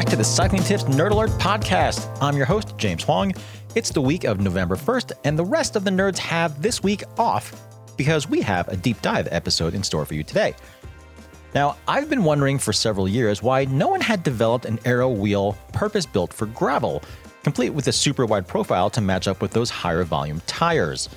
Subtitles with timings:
[0.00, 2.08] back to the Cycling Tips Nerd Alert podcast.
[2.22, 3.34] I'm your host, James Huang.
[3.74, 7.02] It's the week of November 1st, and the rest of the nerds have this week
[7.18, 7.54] off
[7.98, 10.54] because we have a deep dive episode in store for you today.
[11.54, 15.54] Now, I've been wondering for several years why no one had developed an aero wheel
[15.74, 17.02] purpose built for gravel,
[17.42, 21.10] complete with a super wide profile to match up with those higher volume tires.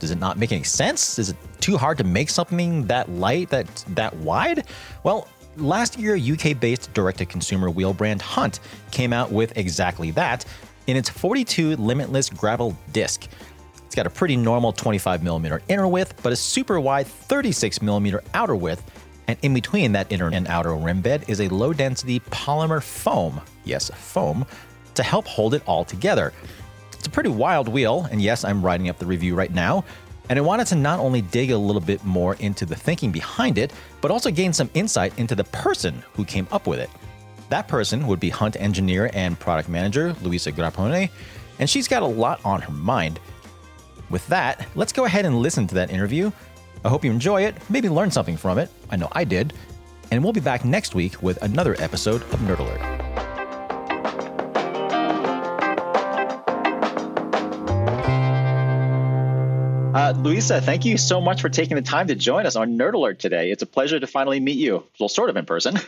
[0.00, 1.16] Does it not make any sense?
[1.20, 4.64] Is it too hard to make something that light, that that wide?
[5.04, 8.60] Well, last year, UK based direct to consumer wheel brand Hunt
[8.90, 10.44] came out with exactly that
[10.86, 13.28] in its 42 Limitless Gravel Disc.
[13.86, 18.82] It's got a pretty normal 25mm inner width, but a super wide 36mm outer width,
[19.26, 23.40] and in between that inner and outer rim bed is a low density polymer foam,
[23.64, 24.46] yes, foam,
[24.94, 26.32] to help hold it all together.
[26.92, 29.84] It's a pretty wild wheel, and yes, I'm writing up the review right now,
[30.30, 33.58] and I wanted to not only dig a little bit more into the thinking behind
[33.58, 36.88] it, but also gain some insight into the person who came up with it.
[37.48, 41.10] That person would be Hunt engineer and product manager Luisa Grappone,
[41.58, 43.18] and she's got a lot on her mind.
[44.08, 46.30] With that, let's go ahead and listen to that interview.
[46.84, 48.70] I hope you enjoy it, maybe learn something from it.
[48.88, 49.52] I know I did.
[50.12, 53.39] And we'll be back next week with another episode of Nerd Alert.
[59.92, 62.94] Uh, Luisa, thank you so much for taking the time to join us on Nerd
[62.94, 63.50] Alert today.
[63.50, 65.78] It's a pleasure to finally meet you, well, sort of in person.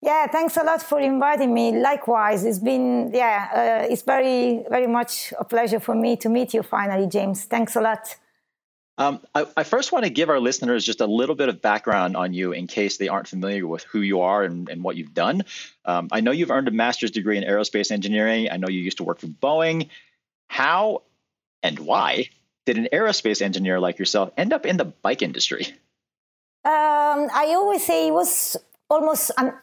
[0.00, 1.76] Yeah, thanks a lot for inviting me.
[1.76, 6.54] Likewise, it's been yeah, uh, it's very very much a pleasure for me to meet
[6.54, 7.44] you finally, James.
[7.44, 8.14] Thanks a lot.
[8.96, 12.16] Um, I, I, first want to give our listeners just a little bit of background
[12.16, 15.14] on you in case they aren't familiar with who you are and, and what you've
[15.14, 15.42] done.
[15.84, 18.48] Um, I know you've earned a master's degree in aerospace engineering.
[18.50, 19.88] I know you used to work for Boeing.
[20.48, 21.02] How
[21.62, 22.30] and why
[22.68, 25.64] did an aerospace engineer like yourself end up in the bike industry?
[26.64, 28.58] Um, I always say it was
[28.90, 29.54] almost an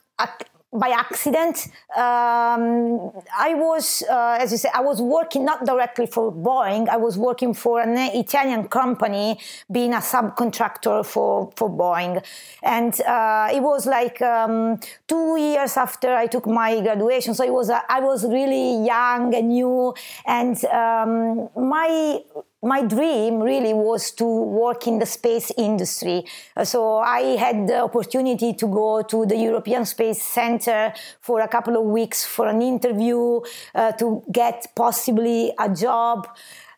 [0.74, 1.68] by accident.
[1.96, 6.90] Um, I was, uh, as you say, I was working not directly for Boeing.
[6.90, 9.40] I was working for an Italian company,
[9.72, 12.24] being a subcontractor for for Boeing,
[12.63, 17.34] and uh, it was like um, two years after I took my graduation.
[17.35, 19.94] So it was I was really young and new,
[20.25, 22.19] and um, my
[22.64, 26.26] my dream really was to work in the space industry.
[26.64, 31.78] So I had the opportunity to go to the European Space Center for a couple
[31.78, 33.42] of weeks for an interview
[33.76, 36.28] uh, to get possibly a job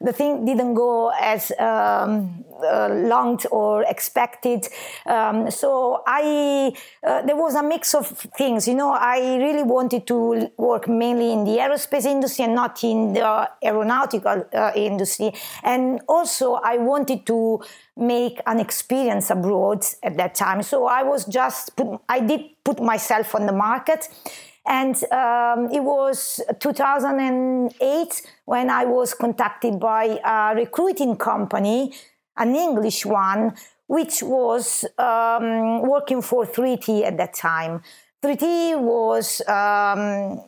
[0.02, 4.68] the thing didn't go as um, uh, longed or expected.
[5.06, 8.68] Um, so I uh, there was a mix of things.
[8.68, 13.14] You know, I really wanted to work mainly in the aerospace industry and not in
[13.14, 15.34] the aeronautical uh, industry.
[15.64, 17.62] And also, I wanted to
[17.96, 20.62] make an experience abroad at that time.
[20.62, 24.08] So I was just put, I did put myself on the market
[24.68, 31.94] and um, it was 2008 when I was contacted by a recruiting company,
[32.36, 33.56] an English one,
[33.88, 37.82] which was um, working for 3T at that time.
[38.22, 40.42] 3T was um,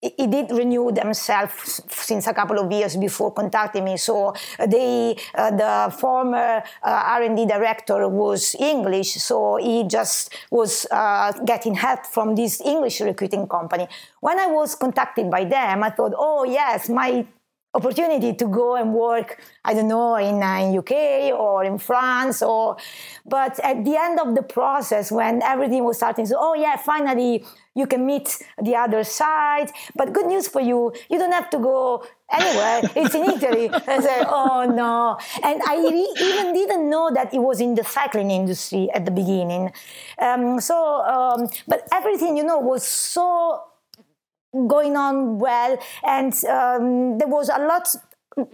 [0.00, 3.96] it did renew themselves since a couple of years before contacting me.
[3.96, 4.28] So
[4.58, 11.32] uh, they, uh, the former uh, R&D director was English, so he just was uh,
[11.44, 13.88] getting help from this English recruiting company.
[14.20, 17.26] When I was contacted by them, I thought, oh yes, my
[17.74, 20.90] opportunity to go and work i don't know in, uh, in uk
[21.38, 22.76] or in france or
[23.26, 27.44] but at the end of the process when everything was starting so oh yeah finally
[27.78, 29.70] you can meet the other side.
[29.94, 32.82] But good news for you you don't have to go anywhere.
[33.00, 33.66] It's in italy.
[33.66, 35.16] And i said oh no.
[35.46, 39.12] And i re- even didn't know that it was in the cycling industry at the
[39.12, 39.70] beginning.
[40.18, 40.76] Um, so
[41.14, 43.62] um, but everything you know was so
[44.52, 47.88] going on well, and um, there was a lot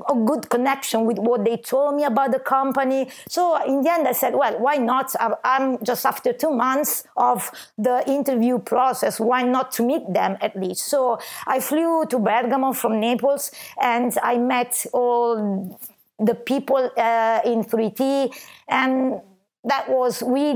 [0.09, 3.09] a good connection with what they told me about the company.
[3.29, 5.15] So in the end, I said, well, why not?
[5.45, 9.21] I'm just after two months of the interview process.
[9.21, 10.87] Why not to meet them at least?
[10.87, 13.51] So I flew to Bergamo from Naples
[13.81, 15.79] and I met all
[16.19, 18.35] the people uh, in 3T
[18.69, 19.21] and
[19.65, 20.53] that was we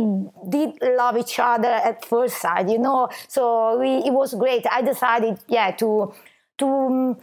[0.49, 3.08] did love each other at first sight you know?
[3.28, 4.66] So we, it was great.
[4.70, 6.12] I decided yeah to
[6.58, 7.16] to um,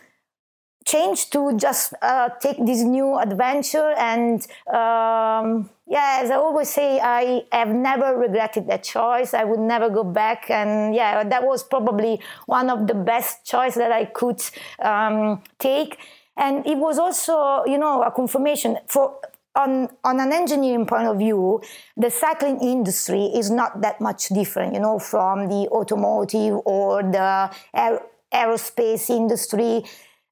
[0.85, 6.99] change to just uh, take this new adventure and um, yeah as i always say
[7.01, 9.33] i have never regretted that choice.
[9.33, 10.49] I would never go back.
[10.49, 14.41] And yeah that was probably one of the best choice that i could
[14.79, 15.97] um, take.
[16.37, 19.17] And it was also you know a confirmation for
[19.55, 21.61] on, on an engineering point of view,
[21.95, 27.51] the cycling industry is not that much different, you know, from the automotive or the
[27.73, 28.01] aer-
[28.33, 29.83] aerospace industry.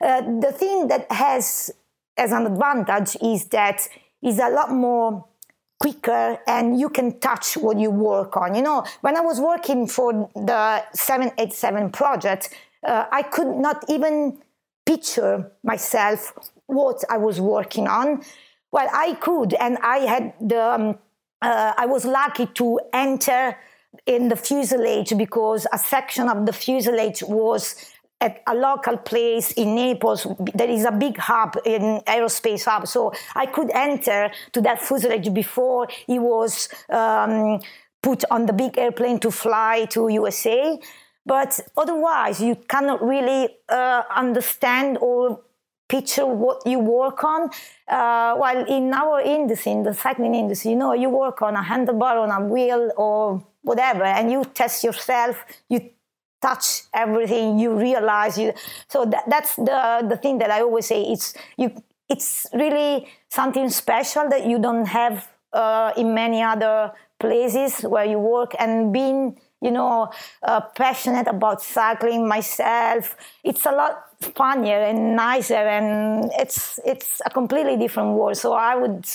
[0.02, 1.72] Uh, the thing that has
[2.18, 3.88] as an advantage is that
[4.22, 5.26] is a lot more
[5.80, 8.56] quicker and you can touch what you work on.
[8.56, 12.54] You know, when I was working for the 787 project,
[12.88, 14.40] uh, I could not even
[14.86, 16.34] picture myself
[16.68, 18.24] what I was working on.
[18.74, 20.98] Well, I could, and I had the, um,
[21.44, 23.56] uh, I was lucky to enter
[24.08, 27.76] in the fuselage because a section of the fuselage was
[28.20, 30.26] at a local place in Naples.
[30.56, 35.32] There is a big hub in aerospace hub, so I could enter to that fuselage
[35.32, 37.60] before he was um,
[38.02, 40.80] put on the big airplane to fly to USA.
[41.28, 45.42] But otherwise, you cannot really uh, understand or
[45.94, 47.42] picture what you work on.
[47.88, 51.64] Uh, while in our industry, in the cycling industry, you know, you work on a
[51.72, 55.36] handlebar, on a wheel, or whatever, and you test yourself.
[55.70, 55.80] You
[56.42, 57.60] touch everything.
[57.60, 58.54] You realize you.
[58.94, 59.80] So that, that's the
[60.12, 61.02] the thing that I always say.
[61.14, 61.70] It's you.
[62.10, 65.16] It's really something special that you don't have
[65.54, 70.12] uh, in many other places where you work, and being you know,
[70.44, 73.16] uh, passionate about cycling myself.
[73.44, 78.38] It's a lot funnier and nicer, and it's it's a completely different world.
[78.38, 79.06] So I would,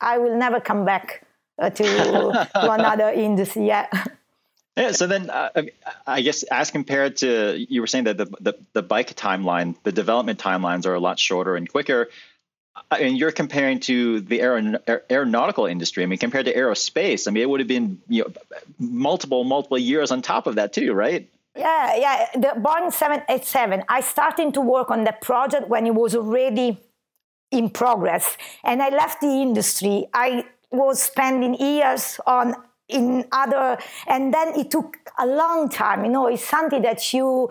[0.00, 1.24] I will never come back
[1.58, 1.84] uh, to,
[2.54, 3.66] to another industry.
[3.66, 3.86] Yeah.
[4.76, 4.92] Yeah.
[4.92, 5.50] So then, uh,
[6.06, 9.92] I guess as compared to you were saying that the, the the bike timeline, the
[9.92, 12.08] development timelines are a lot shorter and quicker.
[12.90, 14.42] I mean, you're comparing to the
[15.10, 16.02] aeronautical industry.
[16.02, 18.32] I mean, compared to aerospace, I mean, it would have been you know
[18.78, 21.28] multiple multiple years on top of that too, right?
[21.56, 22.28] Yeah, yeah.
[22.34, 23.84] The Boeing 787.
[23.88, 26.78] I started to work on the project when it was already
[27.50, 30.06] in progress, and I left the industry.
[30.12, 32.54] I was spending years on
[32.88, 36.04] in other, and then it took a long time.
[36.04, 37.50] You know, it's something that you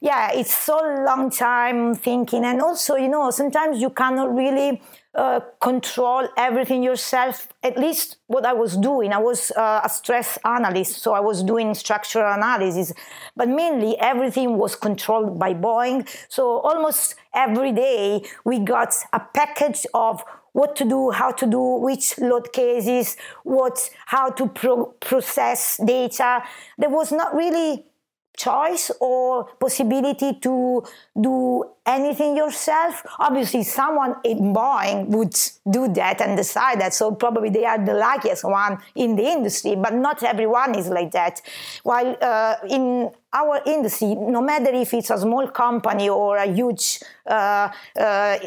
[0.00, 0.76] yeah, it's so
[1.06, 2.44] long time thinking.
[2.44, 4.82] And also, you know, sometimes you cannot really
[5.14, 7.48] uh, control everything yourself.
[7.62, 11.42] At least what I was doing, I was uh, a stress analyst, so I was
[11.42, 12.92] doing structural analysis,
[13.36, 16.08] but mainly everything was controlled by Boeing.
[16.28, 20.22] So almost every day we got a package of
[20.52, 26.42] what to do, how to do, which load cases, what, how to pro- process data.
[26.78, 27.86] There was not really
[28.36, 30.82] choice or possibility to
[31.20, 33.02] do anything yourself.
[33.18, 35.34] Obviously, someone in Boeing would
[35.70, 36.94] do that and decide that.
[36.94, 41.12] So probably they are the luckiest one in the industry, but not everyone is like
[41.12, 41.40] that.
[41.82, 47.00] While uh, in our industry, no matter if it's a small company or a huge
[47.26, 48.38] uh, uh,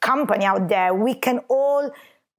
[0.00, 1.90] company out there, we can all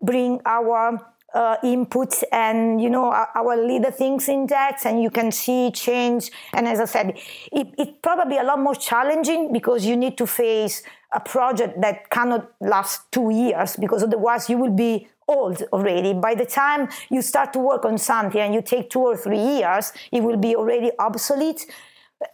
[0.02, 1.00] bring our
[1.34, 6.32] uh, inputs and you know our leader thinks in that and you can see change.
[6.54, 7.18] And as i said
[7.52, 10.84] it, it's probably a lot more challenging because you need to face
[11.14, 16.14] a project that cannot last two years because otherwise you will be old already.
[16.14, 19.40] By the time you start to work on something and you take two or three
[19.40, 21.66] years it will be already obsolete.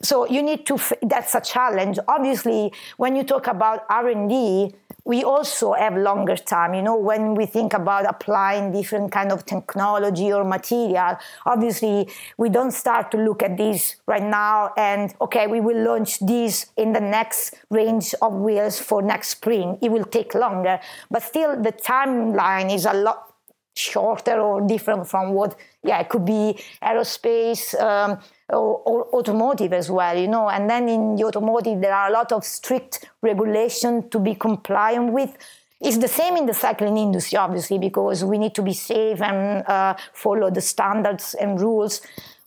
[0.02, 2.00] So you need to that's a challenge.
[2.08, 4.74] Obviously when you talk about r&d
[5.08, 6.74] we also have longer time.
[6.74, 12.50] You know when we think about applying different kind of technology or material obviously we
[12.50, 16.92] don't start to look at this right now and okay we will launch this in
[16.92, 19.78] the next range of wheels for next spring.
[19.82, 20.80] It will take longer.
[21.10, 23.34] But still the timeline is a lot
[23.78, 28.20] shorter or different from what yeah it could be aerospace um,
[28.50, 30.50] or, or, automotive as well, you know.
[30.50, 35.12] And then in the automotive, there are a lot of strict regulation to be compliant
[35.12, 35.38] with.
[35.80, 39.68] It's the same in the cycling industry, obviously, because we need to be safe and
[39.68, 42.02] uh, follow the standards and rules.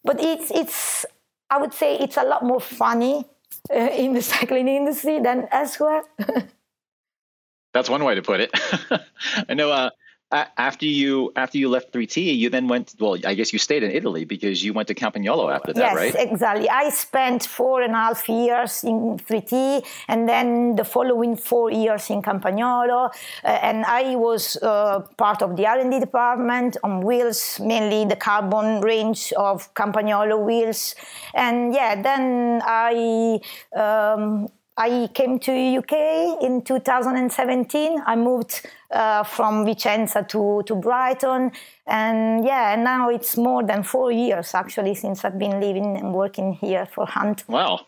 [0.05, 1.07] But it's, it's,
[1.49, 3.25] I would say, it's a lot more funny
[3.73, 6.03] uh, in the cycling industry than elsewhere.
[7.73, 8.51] That's one way to put it.
[9.49, 9.91] I know uh,
[10.33, 12.95] after you after you left 3T, you then went.
[12.99, 15.97] Well, I guess you stayed in Italy because you went to Campagnolo after that, yes,
[15.97, 16.15] right?
[16.15, 16.69] Yes, exactly.
[16.69, 22.11] I spent four and a half years in 3T, and then the following four years
[22.11, 23.11] in Campagnolo,
[23.45, 28.81] uh, and I was uh, part of the R&D department on wheels, mainly the carbon
[28.81, 30.95] range of Campagnolo wheels,
[31.35, 33.41] and yeah, then I.
[33.75, 38.03] Um, I came to UK in 2017.
[38.07, 41.53] I moved uh, from Vicenza to, to Brighton.
[41.87, 46.15] And yeah, and now it's more than four years actually since I've been living and
[46.15, 47.45] working here for Hunt.
[47.49, 47.87] Wow.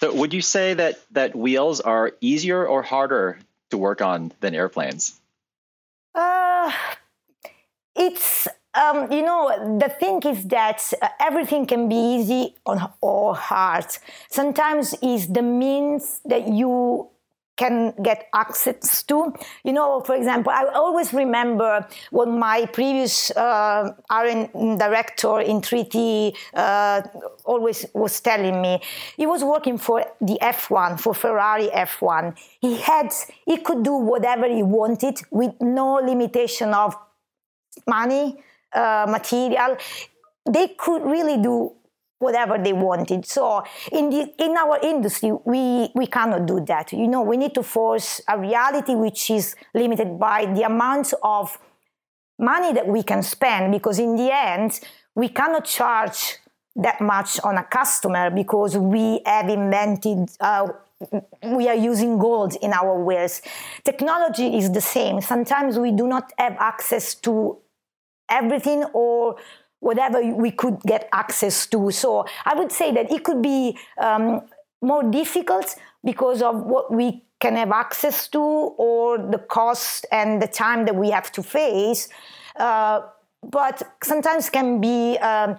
[0.00, 3.38] So would you say that, that wheels are easier or harder
[3.70, 5.18] to work on than airplanes?
[6.14, 6.70] Uh,
[7.94, 13.34] it's um, you know the thing is that uh, everything can be easy on, or
[13.34, 13.86] hard.
[14.30, 17.10] Sometimes is the means that you
[17.56, 19.32] can get access to.
[19.64, 26.36] You know, for example, I always remember what my previous uh, R&D director in 3T
[26.54, 27.02] uh,
[27.44, 28.80] always was telling me.
[29.16, 32.36] He was working for the F1, for Ferrari F1.
[32.60, 33.12] He had,
[33.46, 36.94] he could do whatever he wanted with no limitation of
[37.86, 38.42] money,
[38.72, 39.76] uh, material.
[40.48, 41.72] They could really do
[42.18, 43.26] whatever they wanted.
[43.26, 46.92] So in the in our industry, we we cannot do that.
[46.92, 51.58] You know, we need to force a reality which is limited by the amount of
[52.38, 54.80] money that we can spend because in the end
[55.14, 56.36] we cannot charge
[56.74, 60.68] that much on a customer because we have invented uh,
[61.42, 63.40] we are using gold in our wheels
[63.84, 67.56] technology is the same sometimes we do not have access to
[68.28, 69.36] everything or
[69.80, 71.90] whatever we could get access to.
[71.90, 74.42] So I would say that it could be um,
[74.80, 80.46] more difficult because of what we can have access to or the cost and the
[80.46, 82.08] time that we have to face.
[82.56, 83.02] Uh,
[83.42, 85.58] but sometimes can be um,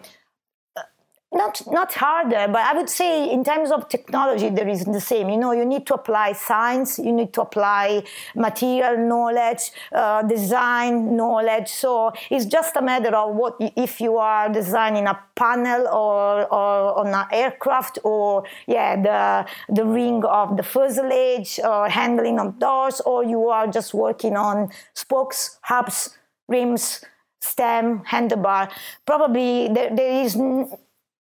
[1.37, 5.29] not not harder, but I would say in terms of technology, there is the same.
[5.29, 8.03] You know, you need to apply science, you need to apply
[8.35, 9.63] material knowledge,
[9.93, 11.69] uh, design knowledge.
[11.69, 16.99] So it's just a matter of what if you are designing a panel or, or
[16.99, 23.01] on an aircraft or yeah the the ring of the fuselage or handling of doors,
[23.01, 26.17] or you are just working on spokes, hubs,
[26.47, 27.05] rims,
[27.39, 28.69] stem, handlebar.
[29.05, 30.35] Probably there, there is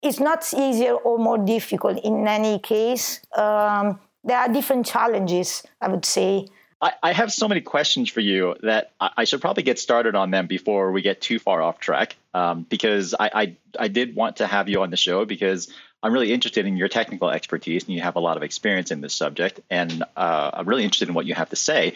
[0.06, 3.20] it's not easier or more difficult in any case.
[3.36, 6.46] Um, there are different challenges, I would say.
[6.80, 10.14] I, I have so many questions for you that I, I, should probably get started
[10.14, 12.16] on them before we get too far off track.
[12.34, 15.72] Um, because I, I, I did want to have you on the show because
[16.02, 19.00] I'm really interested in your technical expertise and you have a lot of experience in
[19.00, 19.60] this subject.
[19.70, 21.94] And uh, I'm really interested in what you have to say.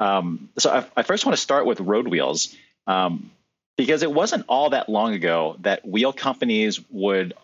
[0.00, 2.56] Um, so I, I, first want to start with road wheels.
[2.86, 3.30] Um,
[3.76, 7.34] because it wasn't all that long ago that wheel companies would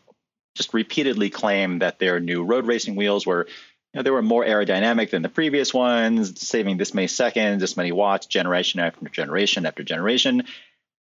[0.59, 3.47] just repeatedly claim that their new road racing wheels were
[3.95, 7.77] you know, they were more aerodynamic than the previous ones, saving this many seconds, this
[7.77, 10.45] many watts, generation after generation after generation.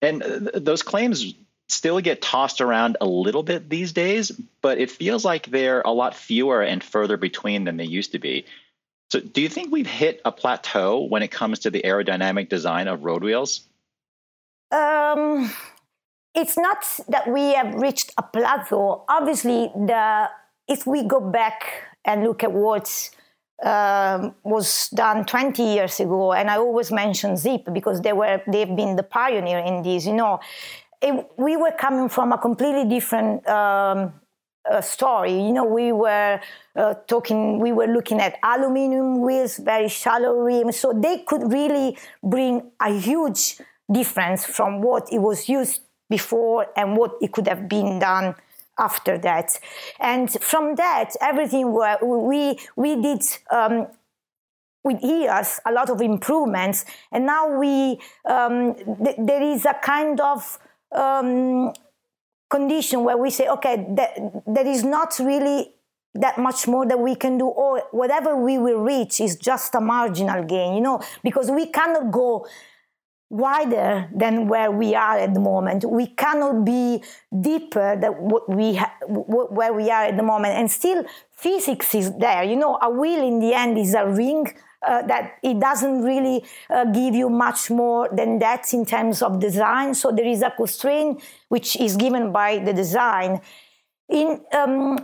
[0.02, 1.34] And th- those claims
[1.68, 4.32] still get tossed around a little bit these days,
[4.62, 8.20] but it feels like they're a lot fewer and further between than they used to
[8.20, 8.46] be.
[9.10, 12.88] So, do you think we've hit a plateau when it comes to the aerodynamic design
[12.88, 13.68] of road wheels?
[14.72, 15.52] Um,
[16.34, 19.04] it's not that we have reached a plateau.
[19.10, 20.30] Obviously, the
[20.68, 21.64] if we go back
[22.06, 23.10] and look at what
[23.64, 28.76] um, was done 20 years ago, and I always mention Zipp because they were they've
[28.76, 30.06] been the pioneer in this.
[30.06, 30.40] You know,
[31.02, 33.48] it, we were coming from a completely different.
[33.48, 34.14] Um,
[34.70, 35.34] uh, story.
[35.34, 36.40] You know, we were
[36.76, 41.98] uh, talking, we were looking at aluminum wheels, very shallow rims, so they could really
[42.24, 43.58] bring a huge
[43.92, 48.36] difference from what it was used before and what it could have been done
[48.78, 49.58] after that.
[50.00, 53.88] And from that, everything were, we we did um,
[54.84, 60.20] with years a lot of improvements, and now we um, th- there is a kind
[60.20, 60.60] of
[60.92, 61.74] um,
[62.50, 64.12] condition where we say, okay, that,
[64.46, 65.74] there is not really
[66.14, 69.80] that much more that we can do or whatever we will reach is just a
[69.80, 72.46] marginal gain you know because we cannot go
[73.32, 75.90] wider than where we are at the moment.
[75.90, 80.56] We cannot be deeper than what we ha- where we are at the moment.
[80.56, 82.44] And still, physics is there.
[82.44, 84.54] You know, a wheel in the end is a ring.
[84.84, 89.40] Uh, that it doesn't really uh, give you much more than that in terms of
[89.40, 89.94] design.
[89.94, 93.42] So there is a constraint which is given by the design.
[94.10, 94.98] In um,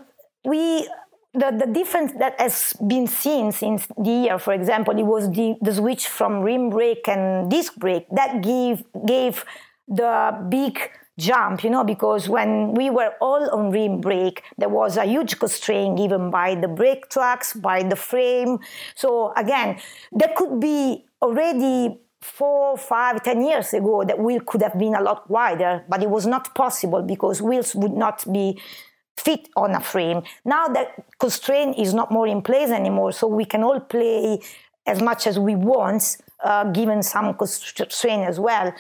[0.44, 0.90] we
[1.38, 5.56] the, the difference that has been seen since the year, for example, it was the,
[5.62, 9.46] the switch from rim brake and disc brake that gave gave
[9.88, 10.80] the big
[11.18, 15.40] jump, you know, because when we were all on rim brake, there was a huge
[15.40, 18.60] constraint given by the brake tracks, by the frame.
[18.96, 19.80] So again,
[20.12, 25.02] there could be already four, five, ten years ago that wheel could have been a
[25.02, 28.60] lot wider, but it was not possible because wheels would not be
[29.18, 30.22] fit on a frame.
[30.46, 34.40] Now that constraint is not more in place anymore, so we can all play
[34.86, 38.74] as much as we want, uh, given some constraint as well.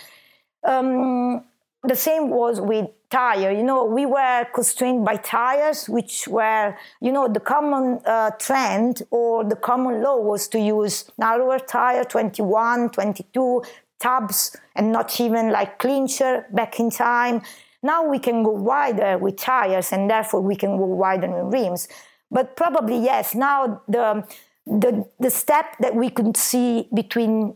[0.63, 1.43] Um,
[1.83, 3.51] the same was with tire.
[3.51, 9.03] You know, we were constrained by tires, which were, you know, the common uh, trend
[9.11, 13.63] or the common law was to use narrower tire, 21, 22,
[13.99, 17.41] tabs and not even like clincher back in time.
[17.87, 21.87] Now we can go wider with tires and therefore we can go wider in rims.
[22.29, 24.27] But probably yes, now the
[24.65, 27.55] the the step that we could see between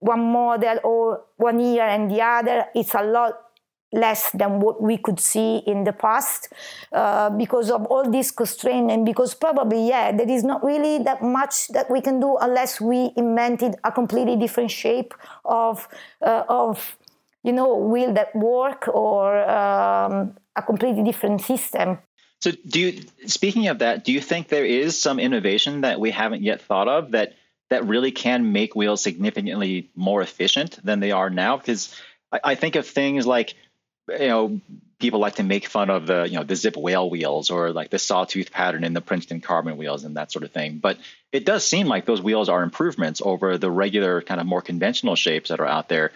[0.00, 3.34] one model or one year and the other is a lot
[3.92, 6.52] less than what we could see in the past
[6.92, 11.22] uh, because of all this constraint and because probably yeah there is not really that
[11.22, 15.12] much that we can do unless we invented a completely different shape
[15.44, 15.88] of
[16.22, 16.96] uh, of
[17.44, 21.98] you know will that work or um, a completely different system
[22.40, 26.10] so do you speaking of that do you think there is some innovation that we
[26.10, 27.34] haven't yet thought of that
[27.70, 31.94] that really can make wheels significantly more efficient than they are now because
[32.32, 33.54] I, I think of things like
[34.08, 34.60] you know
[34.98, 37.90] people like to make fun of the you know the Zipp whale wheels or like
[37.90, 40.78] the sawtooth pattern in the Princeton carbon wheels and that sort of thing.
[40.78, 40.98] But
[41.32, 45.16] it does seem like those wheels are improvements over the regular kind of more conventional
[45.16, 46.12] shapes that are out there.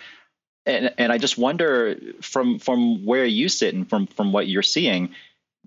[0.67, 4.63] And and I just wonder from from where you sit and from from what you're
[4.63, 5.11] seeing,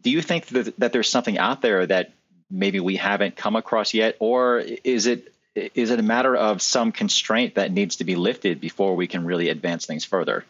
[0.02, 2.14] do you think that that there's something out there that
[2.50, 6.92] maybe we haven't come across yet, or is it is it a matter of some
[6.92, 10.46] constraint that needs to be lifted before we can really advance things further?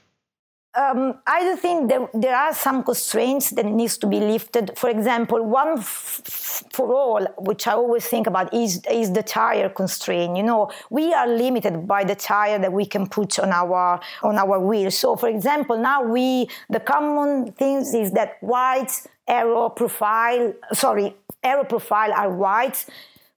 [0.78, 4.78] Um, I do think that there are some constraints that needs to be lifted.
[4.78, 9.70] For example, one f- for all, which I always think about, is is the tire
[9.70, 10.38] constraint.
[10.38, 14.38] You know, we are limited by the tire that we can put on our on
[14.38, 14.98] our wheels.
[14.98, 18.92] So, for example, now we the common things is that wide
[19.28, 22.78] aero profile, sorry, aero profile are wide,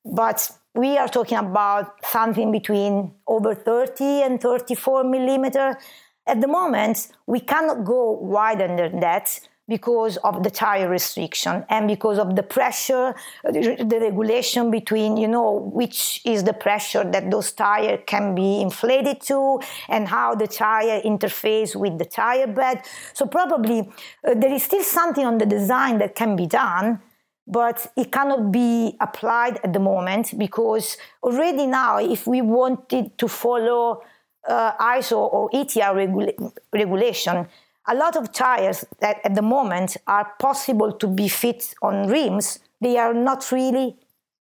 [0.04, 5.76] but we are talking about something between over 30 and 34 millimeter
[6.30, 11.86] at the moment, we cannot go wider than that because of the tire restriction and
[11.86, 17.52] because of the pressure, the regulation between, you know, which is the pressure that those
[17.52, 22.82] tires can be inflated to and how the tire interface with the tire bed.
[23.14, 23.88] So probably
[24.26, 27.00] uh, there is still something on the design that can be done,
[27.46, 33.28] but it cannot be applied at the moment because already now, if we wanted to
[33.28, 34.02] follow
[34.48, 37.46] uh, ISO or ETR regula- regulation,
[37.88, 42.60] a lot of tires that at the moment are possible to be fit on rims,
[42.80, 43.96] they are not really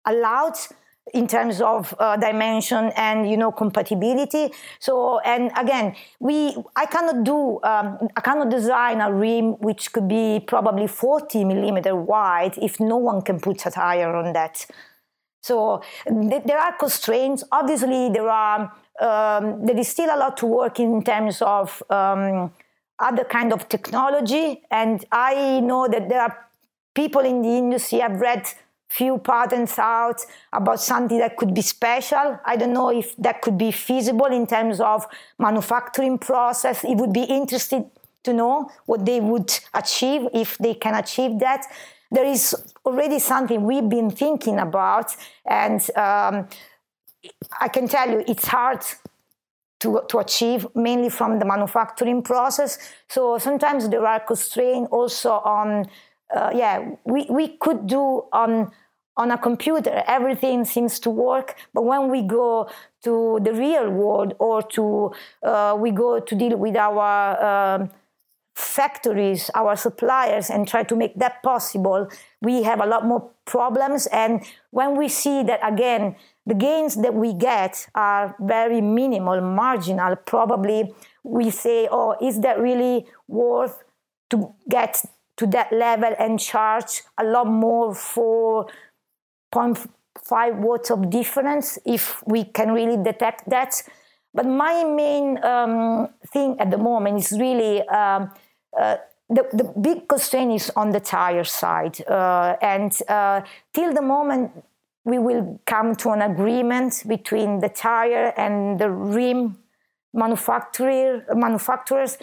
[0.07, 0.57] allowed
[1.14, 4.53] in terms of uh, dimension and you know compatibility.
[4.79, 10.09] So and again we i cannot do um, i cannot design a rim which could
[10.09, 14.66] be probably 40 millimeter wide if no one can put a tire on that.
[15.42, 17.44] So th- there are constraints.
[17.53, 22.53] Obviously there are um, there is still a lot to work in terms of um,
[22.99, 24.63] other kind of technology.
[24.71, 26.49] And I know that there are
[26.95, 28.47] people in the industry have read
[28.89, 32.41] few patents out about something that could be special.
[32.45, 35.07] I don't know if that could be feasible in terms of
[35.39, 36.85] manufacturing process.
[36.85, 37.91] It would be interesting
[38.25, 41.67] to know what they would achieve if they can achieve that.
[42.11, 42.57] There is
[42.87, 46.49] already something we've been thinking about, and um,
[47.61, 48.85] I can tell you it's hard
[49.81, 52.78] to, to achieve mainly from the manufacturing process.
[53.09, 55.88] So sometimes there are constraints also on,
[56.35, 58.72] uh, yeah, we, we could do on,
[59.16, 61.57] on a computer, everything seems to work.
[61.74, 62.70] But when we go
[63.02, 67.90] to the real world or to, uh, we go to deal with our um,
[68.54, 72.09] factories, our suppliers, and try to make that possible,
[72.40, 74.07] we have a lot more problems.
[74.09, 76.16] And when we see that again,
[76.49, 80.17] the gains that we get are very minimal, marginal.
[80.17, 83.85] Probably we say, oh, is that really worth
[84.31, 85.05] to get
[85.37, 88.67] to that level and charge a lot more for
[89.55, 93.83] 0.5 watts of difference if we can really detect that?
[94.33, 98.33] But my main um, thing at the moment is really um,
[98.79, 98.97] uh,
[99.29, 102.01] the, the big constraint is on the tire side.
[102.09, 103.43] Uh, and uh,
[103.75, 104.65] till the moment
[105.09, 109.57] we will come to an agreement between the tire and the rim
[110.12, 112.18] manufacturer, manufacturers,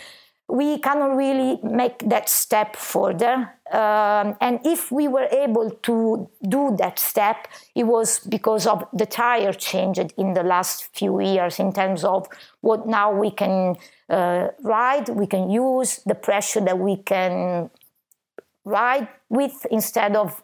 [0.47, 3.51] we cannot really make that step further.
[3.71, 9.07] Um, and if we were able to do that step, it was because of the
[9.07, 12.27] tire changed in the last few years in terms of
[12.61, 13.75] what now we can
[14.09, 17.71] uh, ride, we can use, the pressure that we can
[18.63, 20.43] ride with instead of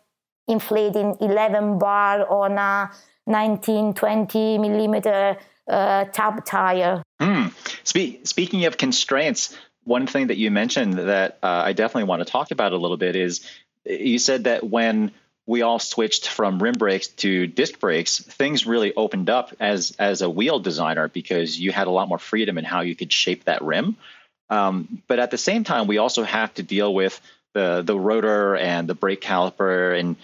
[0.52, 2.92] inflating 11 bar on a
[3.28, 5.38] 19, 20 millimeter
[5.68, 7.02] uh, tab tire.
[7.22, 7.54] Mm.
[7.84, 12.32] Spe- speaking of constraints, one thing that you mentioned that uh, I definitely want to
[12.32, 13.48] talk about a little bit is
[13.86, 15.12] you said that when
[15.48, 20.22] we all switched from rim brakes to disc brakes, things really opened up as as
[20.22, 23.46] a wheel designer because you had a lot more freedom in how you could shape
[23.46, 23.98] that rim.
[24.50, 27.20] Um, but at the same time, we also have to deal with
[27.54, 30.16] the the rotor and the brake caliper, and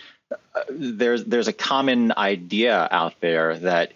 [0.70, 3.94] there's there's a common idea out there that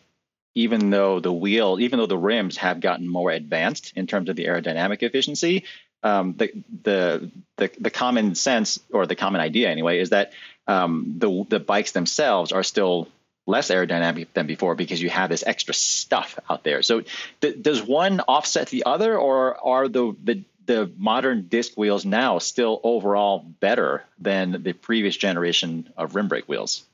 [0.53, 4.35] even though the wheel, even though the rims have gotten more advanced in terms of
[4.35, 5.63] the aerodynamic efficiency,
[6.03, 6.51] um, the,
[6.83, 10.33] the the the common sense or the common idea anyway is that
[10.67, 13.07] um, the the bikes themselves are still
[13.47, 16.81] less aerodynamic than before because you have this extra stuff out there.
[16.81, 17.03] So
[17.41, 22.39] th- does one offset the other, or are the, the the modern disc wheels now
[22.39, 26.85] still overall better than the previous generation of rim brake wheels?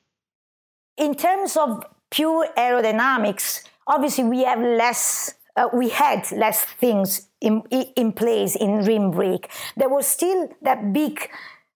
[0.98, 5.34] In terms of pure aerodynamics, obviously we have less.
[5.56, 7.64] Uh, we had less things in,
[7.96, 9.50] in place in rim brake.
[9.76, 11.30] There was still that big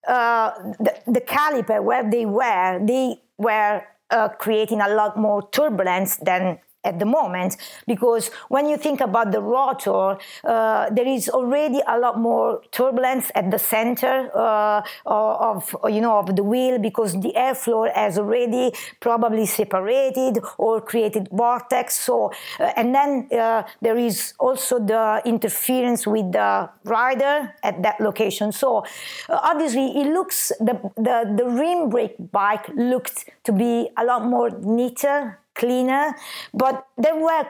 [0.06, 2.80] uh, the, the, caliper where they were.
[2.84, 8.76] They were uh, creating a lot more turbulence than at the moment because when you
[8.76, 14.30] think about the rotor, uh, there is already a lot more turbulence at the center
[14.34, 20.80] uh, of you know of the wheel because the airflow has already probably separated or
[20.80, 21.94] created vortex.
[21.96, 28.00] So uh, and then uh, there is also the interference with the rider at that
[28.00, 28.52] location.
[28.52, 28.84] So
[29.28, 34.24] uh, obviously it looks the, the the rim brake bike looked to be a lot
[34.24, 36.14] more neater cleaner,
[36.52, 37.46] but there were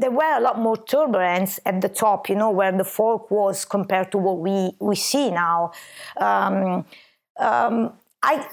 [0.00, 3.64] there were a lot more turbulence at the top, you know, where the fork was
[3.64, 5.70] compared to what we, we see now.
[6.16, 6.84] Um,
[7.38, 8.46] um, I,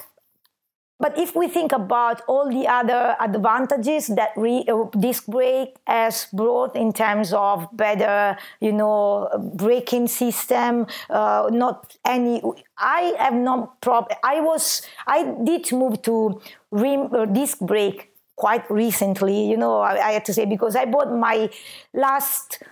[0.99, 6.27] but if we think about all the other advantages that re, uh, disc brake has
[6.31, 12.43] brought in terms of better, you know, braking system, uh, not any.
[12.77, 14.15] I have no problem.
[14.23, 18.10] I was I did move to rim uh, disc brake
[18.41, 21.37] quite recently, you know, I, I had to say, because I bought my
[21.93, 22.63] last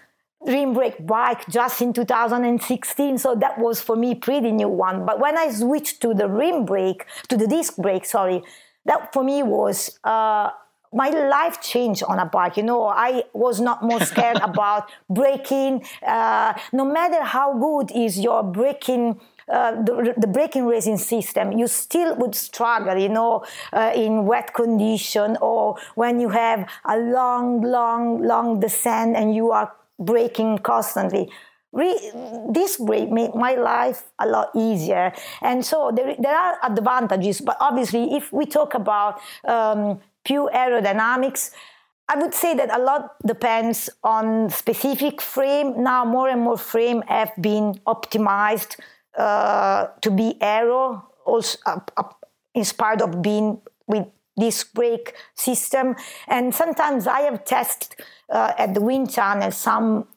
[0.41, 5.19] rim brake bike just in 2016 so that was for me pretty new one but
[5.19, 8.41] when i switched to the rim brake to the disc brake sorry
[8.85, 10.49] that for me was uh,
[10.93, 12.57] my life changed on a bike.
[12.57, 15.83] You know, I was not more scared about braking.
[16.05, 21.67] Uh, no matter how good is your braking uh, the, the, braking racing system, you
[21.67, 27.61] still would struggle, you know, uh, in wet condition or when you have a long,
[27.61, 31.29] long, long descent and you are braking constantly.
[31.71, 32.11] Re-
[32.49, 35.13] this made my life a lot easier.
[35.41, 41.51] And so there, there are advantages, but obviously, if we talk about um, pure aerodynamics,
[42.07, 45.83] I would say that a lot depends on specific frame.
[45.83, 48.77] Now, more and more frame have been optimized
[49.17, 51.79] uh, to be aero, also uh,
[52.53, 55.95] inspired of being with this brake system.
[56.27, 57.95] And sometimes I have tested
[58.29, 60.07] uh, at the wind tunnel some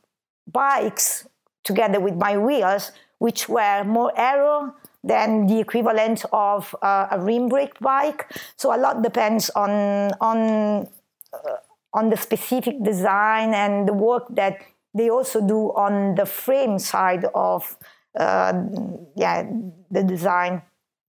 [0.51, 1.27] bikes
[1.65, 4.75] together with my wheels, which were more aero
[5.05, 8.31] than the equivalent of uh, a rim brake bike.
[8.57, 10.89] So a lot depends on on
[11.33, 11.57] uh,
[11.93, 14.59] on the specific design and the work that
[14.95, 17.77] they also do on the frame side of
[18.19, 19.49] yeah,
[19.91, 20.63] the design.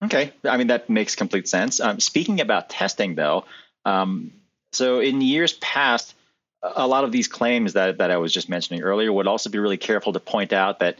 [0.03, 1.79] Okay, I mean that makes complete sense.
[1.79, 3.45] Um, speaking about testing, though,
[3.85, 4.33] um,
[4.73, 6.15] so in years past,
[6.61, 9.59] a lot of these claims that that I was just mentioning earlier would also be
[9.59, 10.97] really careful to point out that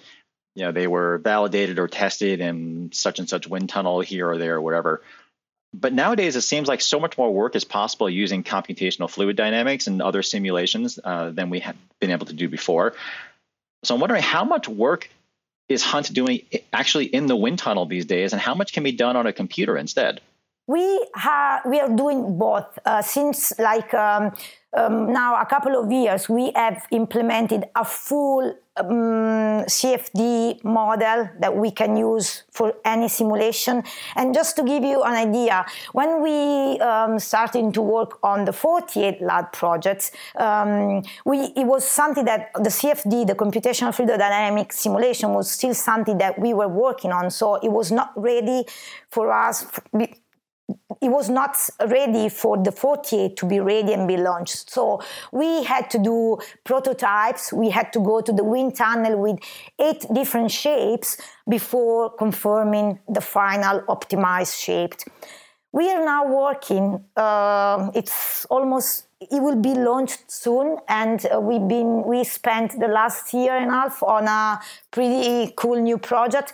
[0.55, 4.37] you know they were validated or tested in such and such wind tunnel here or
[4.37, 5.01] there or whatever.
[5.73, 9.87] But nowadays, it seems like so much more work is possible using computational fluid dynamics
[9.87, 12.93] and other simulations uh, than we have been able to do before.
[13.83, 15.09] So I'm wondering how much work
[15.73, 18.91] is Hunt doing actually in the wind tunnel these days, and how much can be
[18.91, 20.21] done on a computer instead?
[20.65, 24.31] We have we are doing both uh, since like um,
[24.73, 26.29] um, now a couple of years.
[26.29, 33.83] We have implemented a full um, CFD model that we can use for any simulation.
[34.15, 38.53] And just to give you an idea, when we um, started to work on the
[38.53, 44.73] 48 lab projects, um, we, it was something that the CFD, the computational fluid dynamic
[44.73, 47.29] simulation, was still something that we were working on.
[47.29, 48.63] So it was not ready
[49.09, 49.67] for us
[51.01, 54.69] it was not ready for the 48 to be ready and be launched.
[54.69, 57.51] So we had to do prototypes.
[57.51, 59.39] We had to go to the wind tunnel with
[59.79, 64.93] eight different shapes before confirming the final optimized shape.
[65.73, 67.03] We are now working.
[67.15, 69.07] Uh, it's almost.
[69.19, 72.03] It will be launched soon, and uh, we've been.
[72.03, 76.53] We spent the last year and a half on a pretty cool new project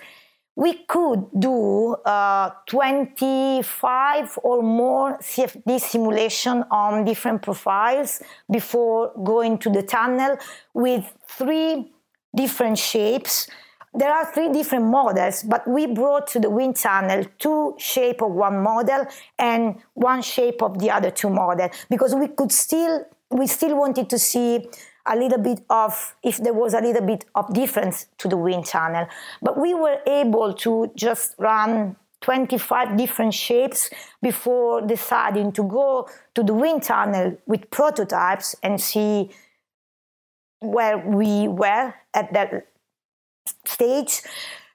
[0.59, 9.69] we could do uh, 25 or more CFD simulation on different profiles before going to
[9.69, 10.37] the tunnel
[10.73, 11.93] with three
[12.35, 13.49] different shapes.
[13.93, 18.31] There are three different models, but we brought to the wind tunnel two shape of
[18.31, 19.05] one model
[19.37, 24.09] and one shape of the other two model because we could still we still wanted
[24.09, 24.67] to see
[25.05, 28.65] a little bit of if there was a little bit of difference to the wind
[28.65, 29.07] tunnel.
[29.41, 33.89] But we were able to just run 25 different shapes
[34.21, 39.29] before deciding to go to the wind tunnel with prototypes and see
[40.59, 42.67] where we were at that
[43.65, 44.21] stage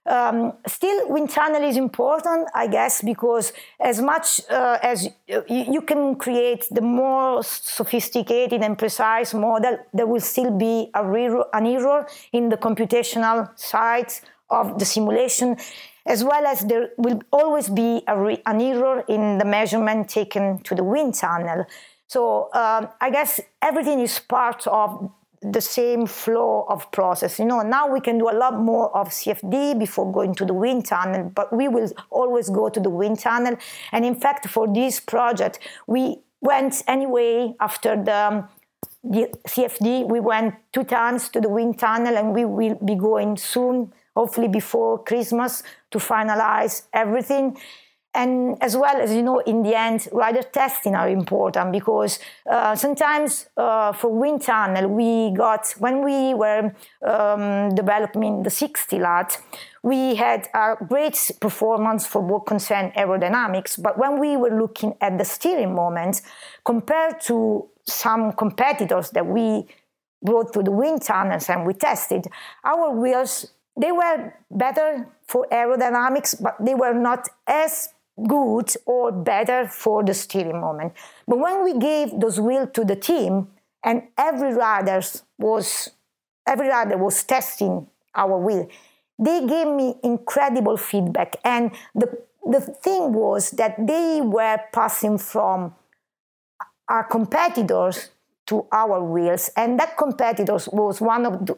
[0.06, 6.16] um, still, wind tunnel is important, I guess, because as much uh, as you, can
[6.16, 12.06] create the more sophisticated and precise model, there will still be a re- an error
[12.32, 14.12] in the computational side
[14.50, 15.56] of the simulation,
[16.04, 20.74] as well as there will always be re- an error in the measurement taken to
[20.74, 21.64] the wind tunnel.
[22.08, 25.10] So um, I guess everything is part of
[25.44, 27.38] the same flow of process.
[27.38, 30.54] You know, now we can do a lot more of CFD before going to the
[30.54, 33.56] wind tunnel, but we will always go to the wind tunnel.
[33.92, 38.48] And in fact, for this project, we went anyway after the, um,
[39.02, 40.08] the CFD.
[40.08, 44.48] We went two times to the wind tunnel, and we will be going soon, hopefully
[44.48, 47.58] before Christmas, to finalize everything
[48.14, 52.18] and as well as you know in the end rider testing are important because
[52.50, 56.72] uh, sometimes uh, for wind tunnel we got when we were
[57.04, 59.38] um, developing the 60 lat
[59.82, 63.80] we had a great performance for what concerned aerodynamics.
[63.80, 66.22] But when we were looking at the steering moment
[66.64, 69.66] compared to some competitors that we
[70.22, 72.26] brought to the wind tunnels and we tested
[72.64, 77.90] our wheels they were better for aerodynamics but they were not as
[78.26, 80.92] good or better for the steering moment.
[81.26, 83.48] But when we gave those wheels to the team,
[83.82, 85.02] and every rider
[85.38, 85.90] was
[86.46, 88.68] every rider was testing our wheel,
[89.18, 91.36] they gave me incredible feedback.
[91.44, 95.74] And the the thing was that they were passing from
[96.88, 98.10] our competitors
[98.46, 101.56] to our wheels, and that competitors was one of the,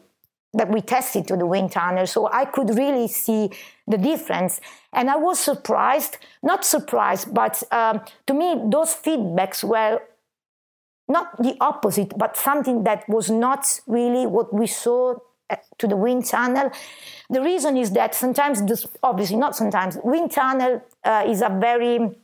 [0.53, 2.07] that we tested to the wind tunnel.
[2.07, 3.49] So I could really see
[3.87, 4.59] the difference.
[4.93, 10.01] And I was surprised, not surprised, but um, to me, those feedbacks were
[11.07, 15.15] not the opposite, but something that was not really what we saw
[15.49, 16.71] uh, to the wind tunnel.
[17.29, 22.17] The reason is that sometimes, this, obviously not sometimes, wind tunnel uh, is a very,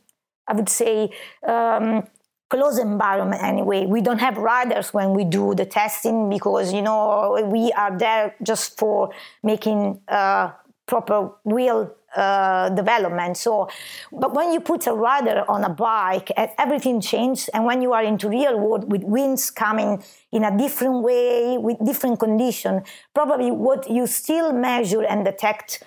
[0.46, 1.10] I would say,
[1.46, 2.06] um,
[2.54, 3.84] closed environment anyway.
[3.84, 8.34] We don't have riders when we do the testing because you know we are there
[8.42, 9.10] just for
[9.42, 10.52] making uh,
[10.86, 13.36] proper wheel uh, development.
[13.36, 13.68] So,
[14.12, 17.48] but when you put a rider on a bike, everything changes.
[17.48, 21.76] And when you are into real world with winds coming in a different way, with
[21.84, 25.82] different condition, probably what you still measure and detect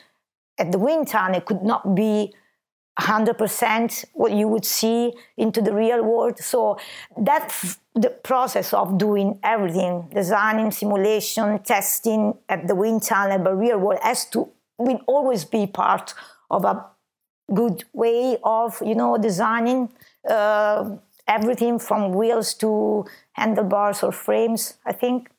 [0.58, 2.34] at the wind tunnel could not be
[3.00, 6.40] 100% what you would see into the real world.
[6.40, 6.80] So
[7.16, 13.78] that's the process of doing everything, designing, simulation, testing at the wind tunnel, but real
[13.78, 16.14] world has to will always be part
[16.50, 16.86] of a
[17.54, 19.90] good way of, you know, designing
[20.30, 25.30] uh, everything from wheels to handlebars or frames, I think.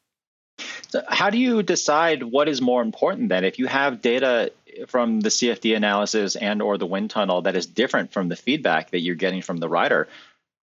[0.89, 3.45] So how do you decide what is more important then?
[3.45, 4.51] If you have data
[4.87, 8.91] from the CFD analysis and or the wind tunnel that is different from the feedback
[8.91, 10.09] that you're getting from the rider,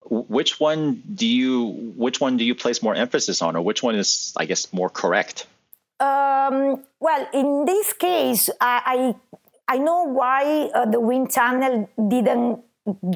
[0.09, 3.95] which one do you which one do you place more emphasis on, or which one
[3.95, 5.47] is, I guess, more correct?
[5.99, 9.15] Um, well, in this case, I
[9.67, 12.61] I, I know why uh, the wind tunnel didn't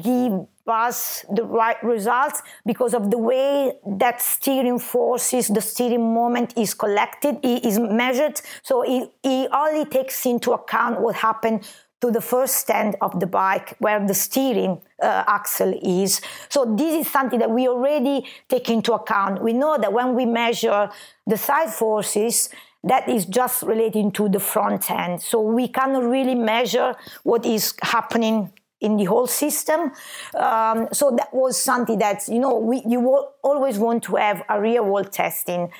[0.02, 6.54] give us the right results because of the way that steering forces, the steering moment
[6.56, 8.40] is collected, is measured.
[8.62, 11.66] So it, it only takes into account what happened
[12.00, 16.20] to the first stand of the bike where the steering uh, axle is.
[16.48, 19.42] So this is something that we already take into account.
[19.42, 20.90] We know that when we measure
[21.26, 22.48] the side forces,
[22.82, 25.20] that is just relating to the front end.
[25.20, 29.92] So we cannot really measure what is happening in the whole system.
[30.34, 33.00] Um, so that was something that you know we, you
[33.42, 35.70] always want to have a real world testing.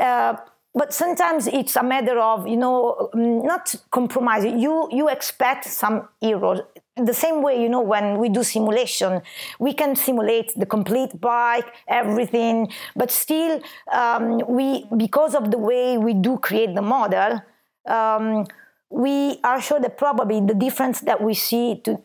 [0.00, 0.36] Uh,
[0.74, 4.58] but sometimes it's a matter of you know mm, not compromising.
[4.58, 6.60] You you expect some errors.
[6.96, 9.22] The same way you know when we do simulation,
[9.58, 13.60] we can simulate the complete bike, everything, but still
[13.92, 17.42] um, we because of the way we do create the model.
[17.86, 18.46] Um,
[18.90, 22.00] we are sure that probably the difference that we see to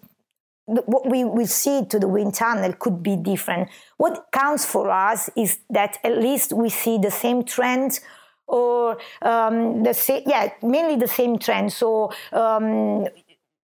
[0.66, 3.70] what we will see to the wind tunnel could be different.
[3.98, 8.00] What counts for us is that at least we see the same trend
[8.48, 11.74] or um, the same, yeah, mainly the same trend.
[11.74, 13.08] So um,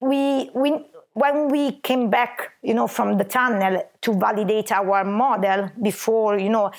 [0.01, 5.71] we, we, when we came back, you know, from the tunnel to validate our model
[5.81, 6.73] before, you know,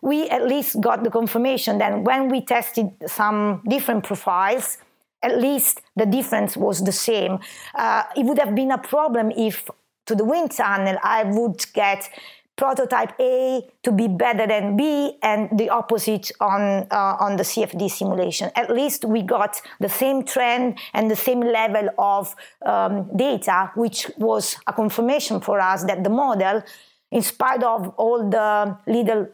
[0.00, 4.78] we at least got the confirmation that when we tested some different profiles,
[5.22, 7.38] at least the difference was the same.
[7.74, 9.68] Uh, it would have been a problem if
[10.06, 12.08] to the wind tunnel I would get
[12.56, 17.90] prototype A to be better than B and the opposite on, uh, on the CFD
[17.90, 18.50] simulation.
[18.54, 24.10] At least we got the same trend and the same level of um, data, which
[24.18, 26.62] was a confirmation for us that the model,
[27.10, 29.26] in spite of all the little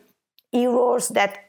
[0.53, 1.46] errors that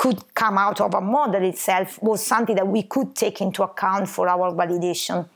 [0.00, 4.08] could come out of a model itself was something that we could take into account
[4.08, 5.28] for our validation.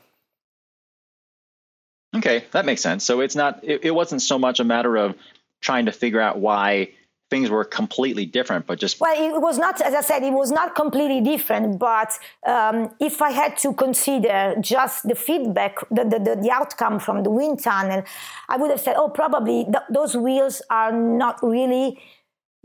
[2.15, 3.03] Okay, that makes sense.
[3.03, 5.13] So it's not it, it wasn't so much a matter of
[5.61, 6.89] trying to figure out why
[7.29, 10.51] things were completely different, but just well, it was not, as I said, it was
[10.51, 11.77] not completely different.
[11.77, 12.11] But
[12.47, 17.29] um, if I had to consider just the feedback, the, the, the, outcome from the
[17.29, 18.03] wind tunnel,
[18.49, 21.99] I would have said, oh, probably th- those wheels are not really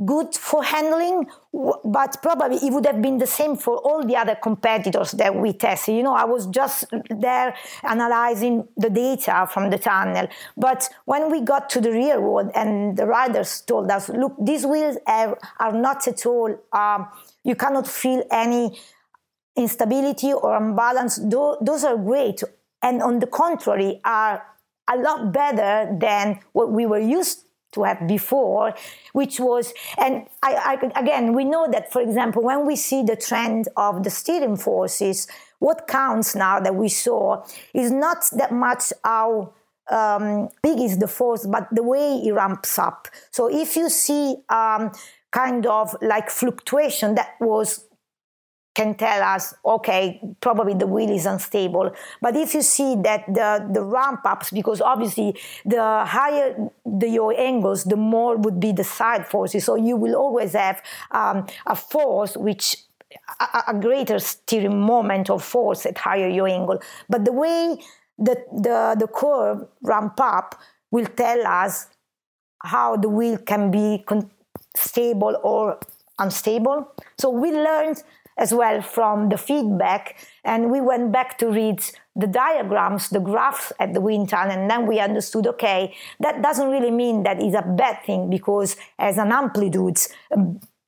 [0.05, 4.35] good for handling, but probably it would have been the same for all the other
[4.35, 5.95] competitors that we tested.
[5.95, 10.29] You know, I was just there analyzing the data from the tunnel.
[10.57, 14.65] But when we got to the real world and the riders told us, look, these
[14.65, 17.09] wheels are, are not at all, um,
[17.45, 18.79] you cannot feel any
[19.57, 21.17] instability or imbalance.
[21.17, 22.43] Those are great.
[22.83, 24.43] And on the contrary, are
[24.91, 28.75] a lot better than what we were used to have before,
[29.13, 33.17] which was, and I, I, again, we know that, for example, when we see the
[33.17, 35.27] trend of the steering forces,
[35.59, 39.53] what counts now that we saw is not that much how
[39.91, 43.09] um, big is the force, but the way it ramps up.
[43.31, 44.93] So if you see um,
[45.31, 47.85] kind of like fluctuation that was
[48.75, 51.93] can tell us, okay, probably the wheel is unstable.
[52.21, 56.57] But if you see that the, the ramp ups, because obviously the higher
[56.87, 59.65] the yaw angles, the more would be the side forces.
[59.65, 62.77] So you will always have um, a force which
[63.41, 66.81] a, a, greater steering moment of force at higher yaw angle.
[67.09, 67.77] But the way
[68.19, 70.55] the, the, the curve ramp up
[70.93, 71.89] will tell us
[72.63, 74.31] how the wheel can be con-
[74.77, 75.79] stable or
[76.19, 76.93] unstable.
[77.19, 78.03] So we learned
[78.41, 80.17] as well from the feedback.
[80.43, 81.85] And we went back to read
[82.17, 86.71] the diagrams, the graphs at the wind tunnel, and then we understood okay, that doesn't
[86.71, 89.99] really mean that it's a bad thing because as an amplitude,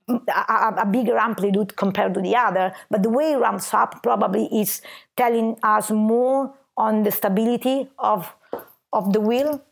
[0.08, 4.46] a, a, bigger amplitude compared to the other, but the way it ramps up probably
[4.46, 4.82] is
[5.16, 8.34] telling us more on the stability of
[8.92, 9.62] of the wheel.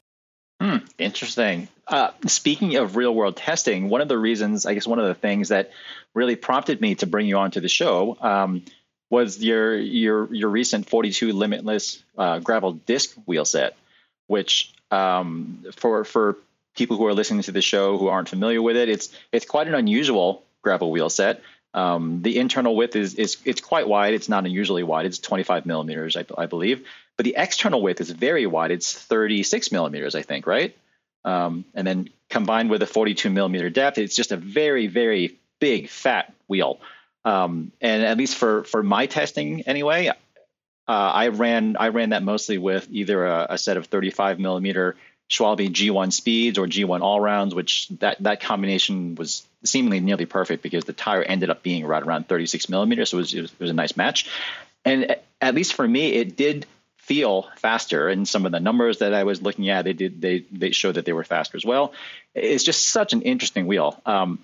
[0.60, 1.68] Hmm, interesting.
[1.90, 5.14] Uh, speaking of real world testing, one of the reasons, I guess, one of the
[5.14, 5.72] things that
[6.14, 8.62] really prompted me to bring you onto the show um,
[9.10, 13.76] was your your your recent 42 limitless uh, gravel disc wheel set,
[14.28, 16.36] which um, for for
[16.76, 19.66] people who are listening to the show who aren't familiar with it, it's it's quite
[19.66, 21.42] an unusual gravel wheel set.
[21.74, 24.14] Um, the internal width is is it's quite wide.
[24.14, 25.06] It's not unusually wide.
[25.06, 26.86] It's 25 millimeters, I, I believe.
[27.16, 28.70] But the external width is very wide.
[28.70, 30.76] It's 36 millimeters, I think, right?
[31.24, 35.88] Um, and then combined with a 42 millimeter depth, it's just a very, very big
[35.88, 36.80] fat wheel.
[37.24, 40.12] Um, and at least for for my testing anyway, uh,
[40.86, 44.96] I ran I ran that mostly with either a, a set of 35 millimeter
[45.30, 50.62] Schwalbe G1 speeds or G1 all rounds, which that that combination was seemingly nearly perfect
[50.62, 53.52] because the tire ended up being right around 36 millimeters, so it was, it was,
[53.52, 54.28] it was a nice match.
[54.84, 56.66] And at least for me, it did
[57.10, 60.44] feel faster and some of the numbers that I was looking at they did they
[60.52, 61.92] they showed that they were faster as well
[62.34, 64.38] it's just such an interesting wheel um,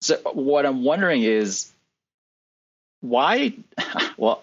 [0.00, 1.72] so what I'm wondering is
[3.00, 3.54] why,
[4.16, 4.42] well,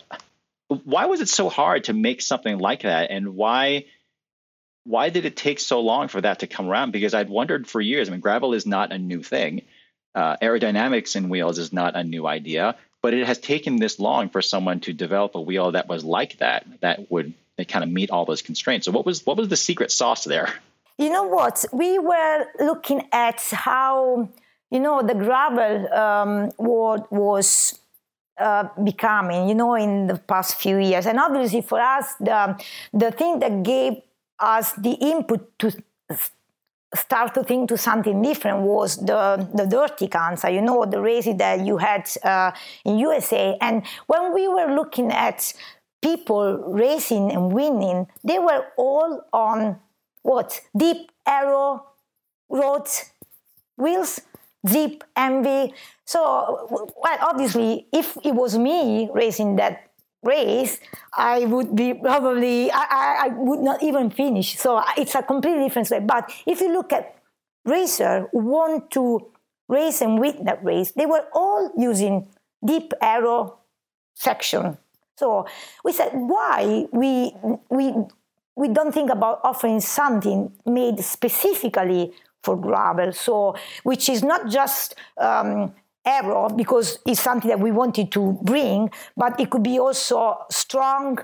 [0.67, 3.85] why was it so hard to make something like that, and why?
[4.85, 6.91] Why did it take so long for that to come around?
[6.91, 8.09] Because I'd wondered for years.
[8.09, 9.61] I mean, gravel is not a new thing.
[10.13, 14.29] Uh, aerodynamics in wheels is not a new idea, but it has taken this long
[14.29, 17.35] for someone to develop a wheel that was like that, that would
[17.67, 18.85] kind of meet all those constraints.
[18.85, 20.51] So, what was what was the secret sauce there?
[20.97, 21.63] You know what?
[21.71, 24.29] We were looking at how
[24.73, 27.77] you know, the gravel um, world was
[28.39, 31.05] uh, becoming, you know, in the past few years.
[31.05, 32.59] And obviously for us, the,
[32.91, 34.01] the thing that gave
[34.39, 35.71] us the input to
[36.95, 41.37] start to think to something different was the, the Dirty Kanza, you know, the races
[41.37, 42.51] that you had uh,
[42.85, 43.57] in USA.
[43.61, 45.53] And when we were looking at
[46.01, 49.79] people racing and winning, they were all on
[50.21, 50.61] what?
[50.75, 51.85] Deep aero,
[52.49, 53.11] roads,
[53.77, 54.21] wheels,
[54.65, 55.73] Zipp, ENVE.
[56.05, 59.89] So, well, obviously, if it was me racing that
[60.23, 60.79] race,
[61.15, 64.57] I would be probably, I, I, would not even finish.
[64.57, 65.99] So it's a completely different way.
[65.99, 67.15] But if you look at
[67.65, 69.27] racer who want to
[69.67, 72.27] race and win that race, they were all using
[72.65, 73.59] deep aero
[74.15, 74.77] section.
[75.17, 75.45] So
[75.83, 77.35] we said, why we
[77.69, 77.93] we
[78.55, 83.13] we don't think about offering something made specifically for gravel.
[83.13, 85.73] So which is not just um,
[86.05, 91.19] aero because it's something that we wanted to bring, but it could be also strong.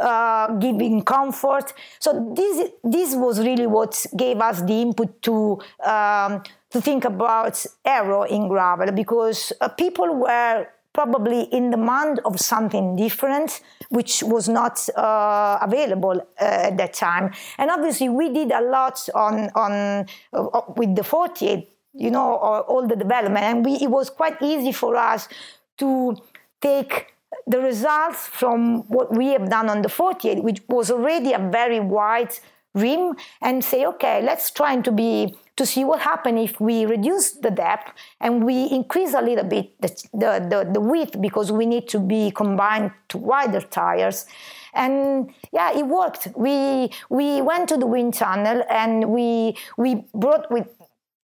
[0.00, 1.72] Uh, giving comfort.
[1.98, 7.66] So this this was really what gave us the input to um, to think about
[7.84, 14.48] aero in gravel because uh, people were probably in demand of something different, which was
[14.48, 17.30] not uh, available uh, at that time.
[17.56, 22.36] And obviously, we did a lot on on uh, with the 48, you know,
[22.70, 25.28] all the development, and we, it was quite easy for us
[25.78, 26.16] to
[26.60, 27.12] take
[27.46, 31.80] the results from what we have done on the 48, which was already a very
[31.80, 32.32] wide
[32.74, 37.32] rim, and say, okay, let's try to be to see what happens if we reduce
[37.32, 41.66] the depth and we increase a little bit the, the, the, the width because we
[41.66, 44.26] need to be combined to wider tires.
[44.72, 46.28] And yeah it worked.
[46.36, 50.68] We we went to the wind tunnel and we we brought with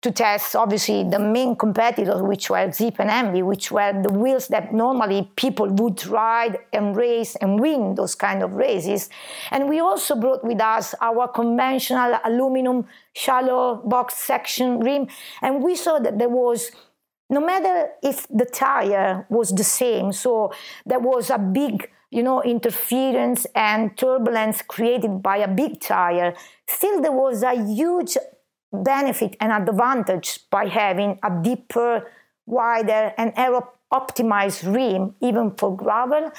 [0.02, 4.48] to test obviously the main competitors which were Zipp and ENVE which were the wheels
[4.48, 9.08] that normally people would ride and race and win those kind of races.
[9.52, 15.06] And we also brought with us our conventional aluminum shallow box section rim.
[15.40, 16.72] And we saw that there was
[17.30, 20.52] no matter if the tire was the same so
[20.84, 26.34] there was a big you know interference and turbulence created by a big tire
[26.66, 28.18] still there was a huge
[28.72, 32.10] benefit and advantage by having a deeper,
[32.46, 36.32] wider, and aero optimized rim, even for gravel.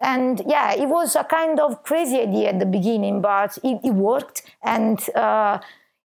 [0.00, 3.94] And yeah, it was a kind of crazy idea at the beginning, but it, it
[3.94, 4.42] worked.
[4.62, 5.58] And uh,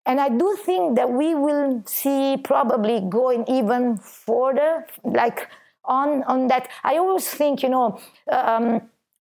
[0.06, 5.48] and I do think that we will see probably going even further, like
[5.86, 6.68] on on that.
[6.84, 8.00] I always think, you know,
[8.32, 8.82] um,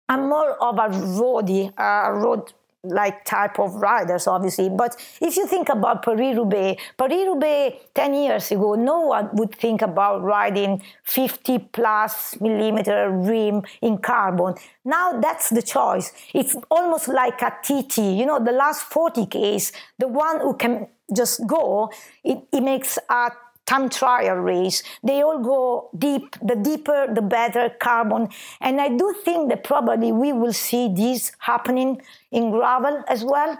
[0.09, 2.53] I'm more of a roadie, a road
[2.83, 4.69] like type of riders, obviously.
[4.69, 10.23] But if you think about Paris-Roubaix, Paris-Roubaix 10 years ago, no one would think about
[10.23, 14.55] riding 50 plus millimeter rim in carbon.
[14.85, 16.13] Now that's the choice.
[16.33, 20.87] It's almost like a TT, you know, the last 40 Ks, the one who can
[21.15, 21.91] just go,
[22.23, 23.31] it, it makes a
[23.67, 24.81] time trial race.
[25.03, 26.35] They all go deep.
[26.41, 28.29] The deeper, the better carbon.
[28.59, 32.01] And I do think that probably we will see this happening
[32.31, 33.59] in gravel as well.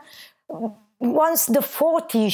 [1.00, 2.34] Once the 40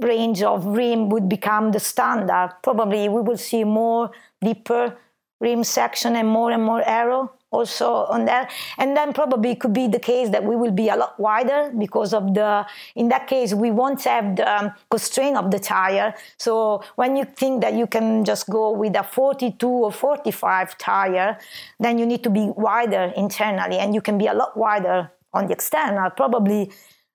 [0.00, 4.10] range of rim would become the standard, probably we will see more
[4.42, 4.96] deeper
[5.40, 8.50] rim section and more and more aero also on that.
[8.78, 11.72] And then probably it could be the case that we will be a lot wider
[11.78, 16.14] because of the, in that case, we won't have the um, constraint of the tire.
[16.38, 21.38] So when you think that you can just go with a 42 or 45 tire,
[21.78, 25.46] then you need to be wider internally and you can be a lot wider on
[25.46, 26.10] the external.
[26.10, 26.70] Probably,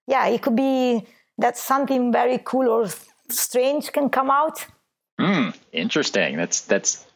[0.07, 1.05] yeah, it could be
[1.37, 2.87] that something very cool or
[3.29, 4.65] strange can come out.
[5.19, 6.37] Hmm, interesting.
[6.37, 7.06] That's that's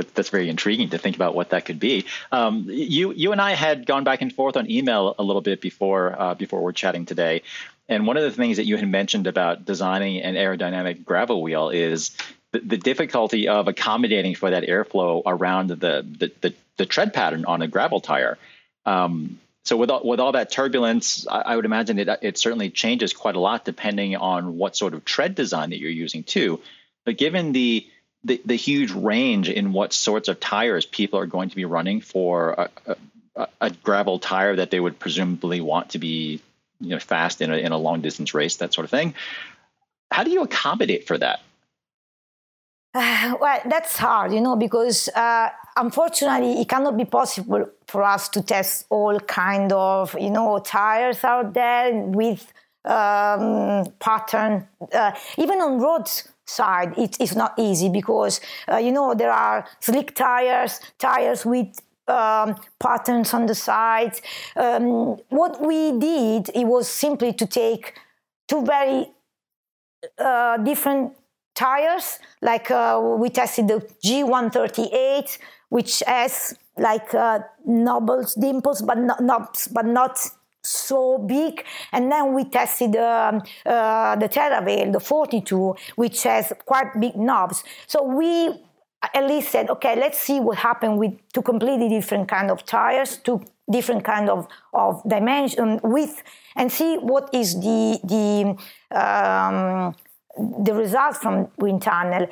[0.00, 2.06] that, that's very intriguing to think about what that could be.
[2.32, 5.60] Um, you you and I had gone back and forth on email a little bit
[5.60, 7.42] before uh, before we're chatting today,
[7.88, 11.70] and one of the things that you had mentioned about designing an aerodynamic gravel wheel
[11.70, 12.16] is
[12.52, 17.44] the, the difficulty of accommodating for that airflow around the the, the, the tread pattern
[17.44, 18.38] on a gravel tire.
[18.86, 22.70] Um, so with all, with all that turbulence, I, I, would imagine it it certainly
[22.70, 26.60] changes quite a lot depending on what sort of tread design that you're using too.
[27.04, 27.86] But given the
[28.24, 32.00] the, the huge range in what sorts of tires people are going to be running
[32.00, 32.96] for a,
[33.36, 36.40] a, a gravel tire that they would presumably want to be
[36.80, 39.14] you know fast in a, in a long distance race that sort of thing.
[40.10, 41.40] How do you accommodate for that?
[42.94, 48.28] Uh, well that's hard you know because uh, unfortunately it cannot be possible for us
[48.28, 52.52] to test all kind of you know tires out there with
[52.84, 58.40] um, pattern uh, even on roads side, it is not easy because
[58.70, 61.68] uh, you know there are slick tires, tires with
[62.08, 64.20] um, patterns on the sides
[64.56, 67.94] Um, what we did it was simply to take
[68.48, 69.12] two very
[70.18, 71.12] uh, different
[71.54, 72.18] tires.
[72.42, 75.38] Like uh, we tested the G138,
[75.68, 80.18] which has like uh, knobbles, dimples, but not knobs, but not
[80.62, 81.64] so big.
[81.92, 87.64] And then we tested um, uh, the Teravail, the 42, which has quite big knobs.
[87.86, 88.50] So we
[89.14, 93.16] at least said, okay, let's see what happened with two completely different kind of tires,
[93.18, 96.22] two different kind of, of dimension width,
[96.56, 99.94] and see what is the the um,
[100.64, 102.26] the result from wind tunnel.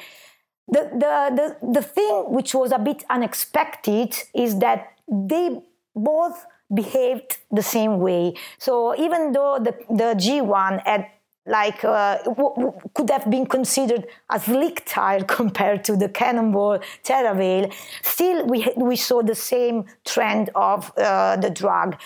[0.70, 5.58] The, the, the, the thing which was a bit unexpected is that they
[5.96, 8.34] both behaved the same way.
[8.58, 11.06] So even though the, the G1 had
[11.46, 16.78] like uh, w- w- could have been considered a slick tire compared to the Cannonball
[17.02, 21.98] Teravail, still we, we saw the same trend of uh, the drag.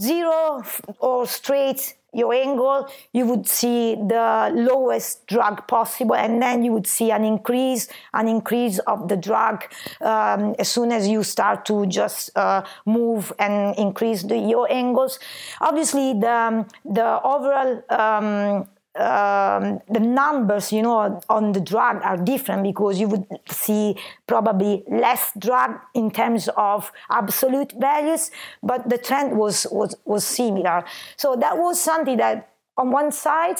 [0.00, 0.62] Zero
[0.98, 6.86] or straight yaw angle, you would see the lowest drag possible, and then you would
[6.86, 11.86] see an increase, an increase of the drag um, as soon as you start to
[11.86, 15.18] just uh, move and increase the yaw angles.
[15.60, 22.62] Obviously, the the overall um, um, the numbers, you know, on the drag are different
[22.62, 28.30] because you would see probably less drag in terms of absolute values,
[28.62, 30.84] but the trend was was was similar.
[31.16, 33.56] So that was something that, on one side,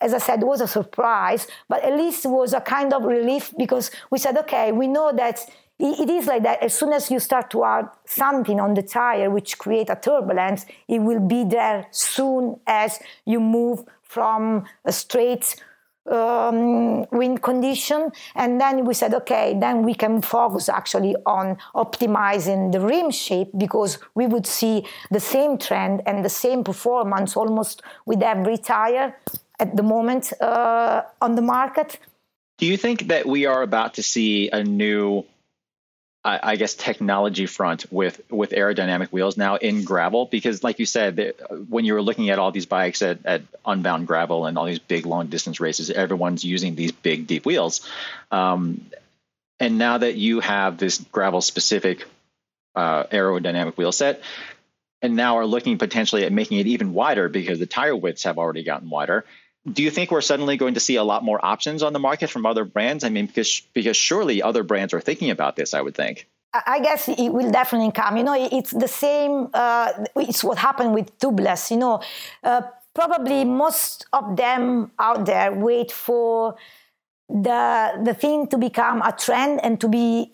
[0.00, 3.90] as I said, was a surprise, but at least was a kind of relief because
[4.10, 5.40] we said, okay, we know that
[5.78, 9.30] it is like that as soon as you start to add something on the tire
[9.30, 15.54] which create a turbulence it will be there soon as you move from a straight
[16.10, 18.10] um, wind condition.
[18.34, 23.50] And then we said, okay, then we can focus actually on optimizing the rim shape
[23.56, 29.16] because we would see the same trend and the same performance almost with every tire
[29.60, 31.98] at the moment uh, on the market.
[32.58, 35.24] Do you think that we are about to see a new
[36.42, 41.34] I, guess technology front with with aerodynamic wheels now in gravel because like you said
[41.68, 44.78] when you were looking at all these bikes at, at unbound gravel and all these
[44.78, 47.88] big long distance races everyone's using these big deep wheels.
[48.30, 48.86] Um,
[49.60, 52.04] and now that you have this gravel specific
[52.74, 54.22] uh, aerodynamic wheel set
[55.02, 58.38] and now are looking potentially at making it even wider because the tire widths have
[58.38, 59.24] already gotten wider
[59.70, 62.30] do you think we're suddenly going to see a lot more options on the market
[62.30, 63.04] from other brands?
[63.04, 65.74] I mean, because because surely other brands are thinking about this.
[65.74, 66.28] I would think.
[66.54, 68.16] I guess it will definitely come.
[68.16, 69.48] You know, it's the same.
[69.52, 71.70] Uh, it's what happened with tubeless.
[71.70, 72.02] You know,
[72.42, 72.62] uh,
[72.94, 76.56] probably most of them out there wait for
[77.28, 80.32] the the thing to become a trend and to be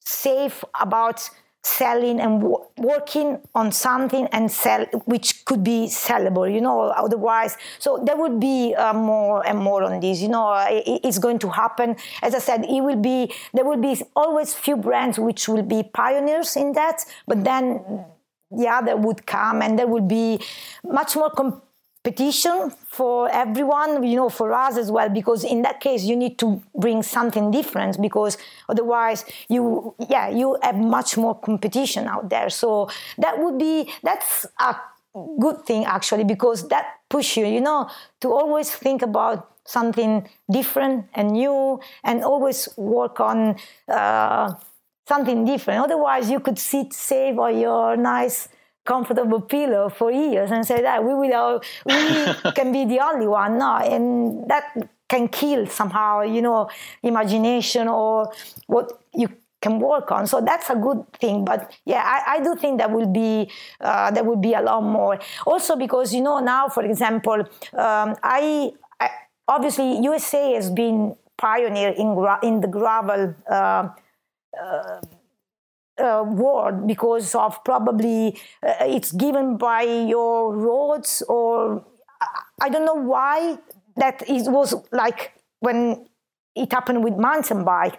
[0.00, 1.28] safe about
[1.66, 2.42] selling and
[2.78, 7.56] working on something and sell which could be sellable you know otherwise.
[7.78, 11.40] So there would be uh, more and more on this you know it, it's going
[11.40, 11.96] to happen.
[12.22, 15.82] As i said it will be there will be always few brands which will be
[15.82, 18.04] pioneers in that but then
[18.50, 20.40] the other would come and there will be
[20.84, 21.30] much more
[22.06, 26.38] petition for everyone, you know, for us as well, because in that case you need
[26.38, 28.38] to bring something different because
[28.68, 32.48] otherwise you, yeah, you have much more competition out there.
[32.48, 32.88] So
[33.18, 34.76] that would be, that's a
[35.40, 37.90] good thing actually, because that push you, you know,
[38.20, 43.56] to always think about something different and new and always work on
[43.88, 44.54] uh,
[45.08, 45.82] something different.
[45.82, 48.48] Otherwise you could sit safe on your nice
[48.86, 53.26] comfortable pillow for years and say that we will all, we can be the only
[53.26, 54.64] one no and that
[55.08, 56.68] can kill somehow you know
[57.02, 58.32] imagination or
[58.66, 59.28] what you
[59.60, 60.26] can work on.
[60.26, 64.10] So that's a good thing but yeah i, I do think that will be uh,
[64.10, 65.18] there will be a lot more.
[65.46, 67.40] Also because you know now for example
[67.74, 68.70] um, I,
[69.00, 69.10] I,
[69.48, 73.88] obviously usa has been pioneer in, gra- in the gravel uh,
[74.60, 75.00] uh,
[75.98, 81.84] uh, word because of probably uh, it's given by your roads or
[82.60, 83.58] I don't know why
[83.96, 86.06] that it was like when
[86.54, 87.98] it happened with mountain bike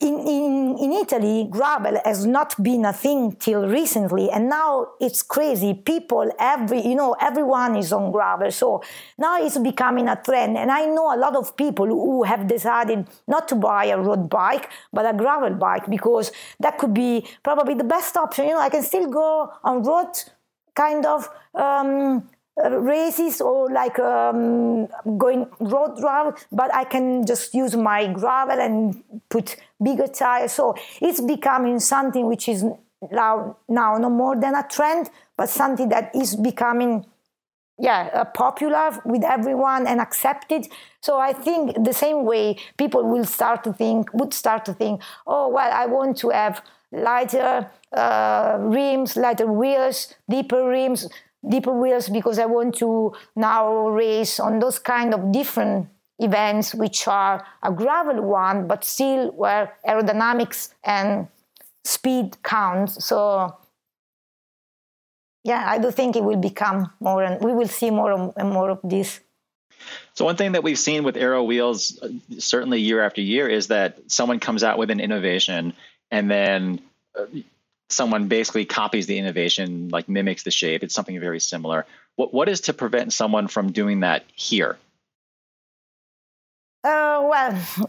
[0.00, 5.22] in, in, in Italy, gravel has not been a thing till recently, and now it's
[5.22, 5.74] crazy.
[5.74, 8.80] People, every you know, everyone is on gravel, so
[9.18, 10.56] now it's becoming a trend.
[10.56, 14.28] And I know a lot of people who have decided not to buy a road
[14.28, 16.30] bike but a gravel bike because
[16.60, 18.46] that could be probably the best option.
[18.46, 20.12] You know, I can still go on road,
[20.76, 21.28] kind of.
[21.54, 22.28] Um,
[22.64, 28.58] uh, races or like um, going road route, but I can just use my gravel
[28.58, 30.52] and put bigger tires.
[30.52, 32.64] So it's becoming something which is
[33.10, 37.06] now, now no more than a trend, but something that is becoming
[37.78, 40.66] yeah uh, popular with everyone and accepted
[41.00, 45.00] so i think the same way people will start to think would start to think
[45.26, 46.60] oh well i want to have
[46.90, 51.08] lighter uh, rims lighter wheels deeper rims
[51.48, 55.88] deeper wheels because i want to now race on those kind of different
[56.18, 61.28] events which are a gravel one but still where aerodynamics and
[61.84, 63.56] speed counts so
[65.48, 68.70] yeah, I do think it will become more, and we will see more and more
[68.70, 69.20] of this.
[70.14, 72.08] So one thing that we've seen with aero wheels, uh,
[72.38, 75.72] certainly year after year, is that someone comes out with an innovation,
[76.10, 76.80] and then
[77.18, 77.24] uh,
[77.88, 80.82] someone basically copies the innovation, like mimics the shape.
[80.82, 81.86] It's something very similar.
[82.16, 84.76] What what is to prevent someone from doing that here?
[86.84, 87.88] Uh, well,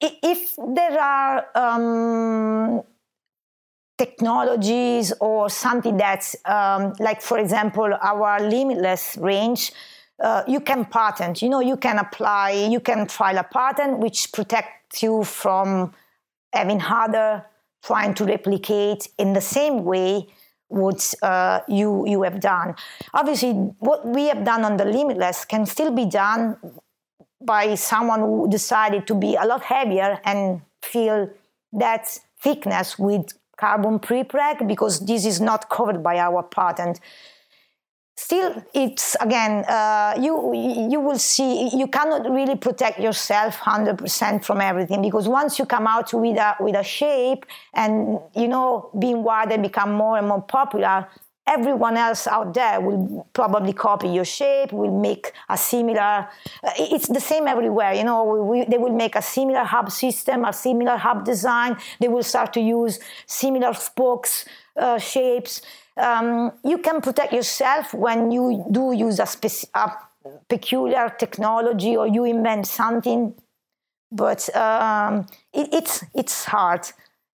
[0.00, 2.82] if there are um,
[3.98, 9.72] technologies or something that's um, like, for example, our limitless range.
[10.22, 14.30] Uh, you can patent, you know, you can apply, you can file a patent which
[14.32, 15.92] protects you from
[16.52, 17.44] having other
[17.82, 20.28] trying to replicate in the same way
[20.68, 22.74] what uh, you you have done.
[23.12, 26.56] Obviously, what we have done on the limitless can still be done
[27.46, 31.30] by someone who decided to be a lot heavier and fill
[31.72, 33.26] that thickness with
[33.56, 37.00] carbon prepreg because this is not covered by our patent.
[38.16, 40.54] Still it's again uh, you
[40.92, 45.86] you will see you cannot really protect yourself 100% from everything because once you come
[45.86, 50.42] out with a with a shape and you know being wider become more and more
[50.42, 51.08] popular
[51.56, 56.28] everyone else out there will probably copy your shape will make a similar
[56.64, 59.90] uh, it's the same everywhere you know we, we, they will make a similar hub
[59.90, 64.44] system a similar hub design they will start to use similar spokes
[64.76, 65.62] uh, shapes.
[65.96, 69.92] Um, you can protect yourself when you do use a, speci- a
[70.48, 73.34] peculiar technology or you invent something
[74.10, 76.80] but um, it, it's it's hard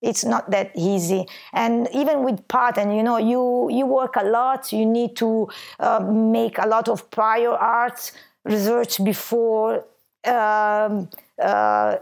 [0.01, 1.25] it's not that easy.
[1.53, 5.99] And even with pattern you know you you work a lot you need to uh,
[5.99, 8.11] make a lot of prior art
[8.43, 9.85] research before
[10.25, 11.09] um,
[11.41, 11.97] uh,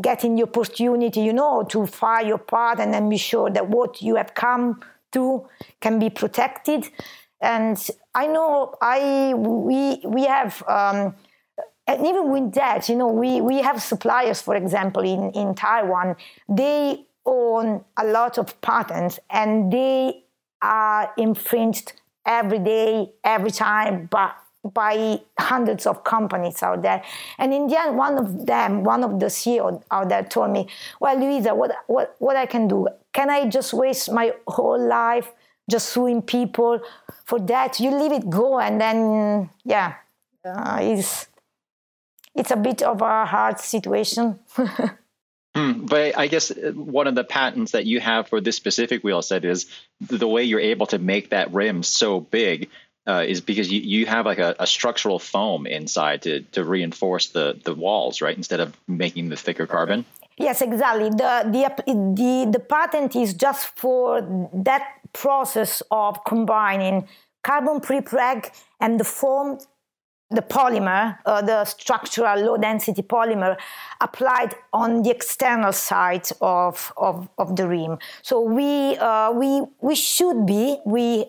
[0.00, 4.16] getting the opportunity you know to file your patent and be sure that what you
[4.16, 4.80] have come
[5.12, 5.46] to
[5.80, 6.88] can be protected.
[7.40, 7.78] And
[8.14, 11.14] i know i we we have um,
[11.88, 16.16] and even with that, you know, we, we have suppliers, for example, in, in Taiwan,
[16.46, 20.24] they own a lot of patents and they
[20.62, 21.92] are infringed
[22.24, 24.34] every day, every time, but
[24.74, 27.02] by hundreds of companies out there.
[27.38, 30.68] And in the end, one of them, one of the CEO out there told me,
[31.00, 32.88] well, Luisa, what, what, what I can do?
[33.12, 35.30] Can I just waste my whole life
[35.70, 36.80] just suing people
[37.24, 37.78] for that?
[37.78, 39.94] You leave it go and then, yeah,
[40.44, 41.28] uh, it's,
[42.34, 44.38] it's a bit of a hard situation.
[45.58, 49.02] Mm, but I guess uh, one of the patents that you have for this specific
[49.02, 49.66] wheel set is
[50.00, 52.70] the way you're able to make that rim so big
[53.08, 57.30] uh, is because you, you have like a, a, structural foam inside to, to reinforce
[57.30, 58.36] the, the walls, right?
[58.36, 60.04] Instead of making the thicker carbon.
[60.36, 61.08] Yes, exactly.
[61.10, 64.20] The, the, the, the patent is just for
[64.52, 67.08] that process of combining
[67.42, 69.58] carbon prepreg and the foam
[70.30, 73.56] the polymer, uh, the structural low density polymer
[74.00, 77.98] applied on the external side of, of, of the rim.
[78.22, 81.26] So we, uh, we, we should be, we,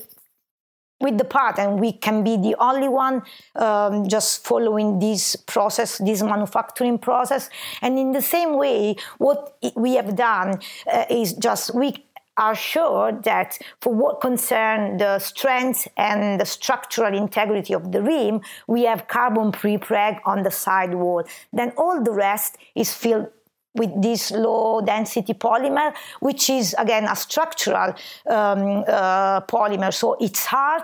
[1.01, 3.21] with the pattern, we can be the only one
[3.55, 7.49] um, just following this process, this manufacturing process.
[7.81, 10.59] And in the same way, what we have done
[10.91, 12.05] uh, is just we
[12.39, 18.41] are sure that for what concern the strength and the structural integrity of the rim,
[18.67, 21.23] we have carbon prepreg on the sidewall.
[21.53, 23.27] Then all the rest is filled
[23.75, 27.93] with this low density polymer, which is again a structural
[28.27, 29.93] um, uh, polymer.
[29.93, 30.83] So it's hard.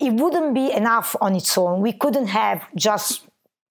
[0.00, 1.80] It wouldn't be enough on its own.
[1.80, 3.26] We couldn't have just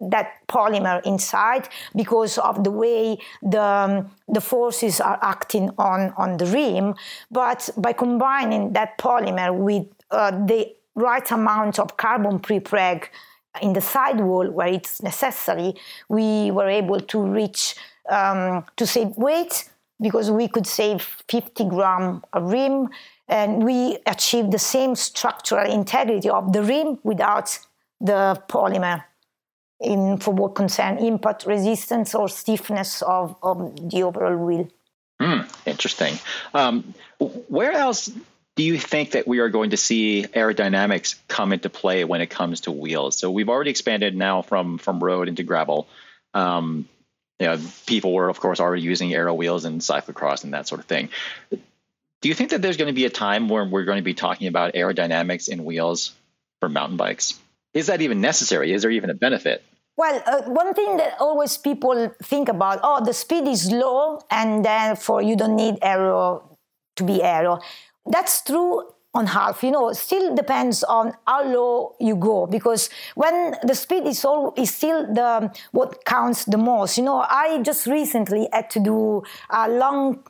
[0.09, 6.37] that polymer inside because of the way the, um, the forces are acting on, on
[6.37, 6.95] the rim.
[7.31, 13.05] But by combining that polymer with uh, the right amount of carbon prepreg
[13.61, 15.75] in the sidewall where it's necessary,
[16.09, 17.75] we were able to reach
[18.09, 19.69] um, to save weight
[20.01, 22.89] because we could save 50 gram a rim
[23.27, 27.57] and we achieved the same structural integrity of the rim without
[28.01, 29.03] the polymer
[29.83, 34.67] in for what concern impact resistance or stiffness of, of the overall wheel.
[35.21, 36.15] Mm, interesting.
[36.53, 38.11] Um, where else
[38.55, 42.29] do you think that we are going to see aerodynamics come into play when it
[42.29, 43.17] comes to wheels?
[43.17, 45.87] So we've already expanded now from from road into gravel.
[46.33, 46.87] Um,
[47.39, 50.81] you know, people were of course already using aero wheels in cyclocross and that sort
[50.81, 51.09] of thing.
[51.51, 54.13] Do you think that there's going to be a time where we're going to be
[54.13, 56.13] talking about aerodynamics in wheels
[56.59, 57.39] for mountain bikes?
[57.73, 58.71] Is that even necessary?
[58.71, 59.63] Is there even a benefit?
[59.95, 64.65] Well, uh, one thing that always people think about, oh, the speed is low and
[64.65, 66.57] therefore you don't need aero
[66.95, 67.59] to be aero.
[68.05, 73.55] That's true on half, you know, still depends on how low you go because when
[73.63, 76.97] the speed is all is still the what counts the most.
[76.97, 79.21] You know, I just recently had to do
[79.51, 80.23] a long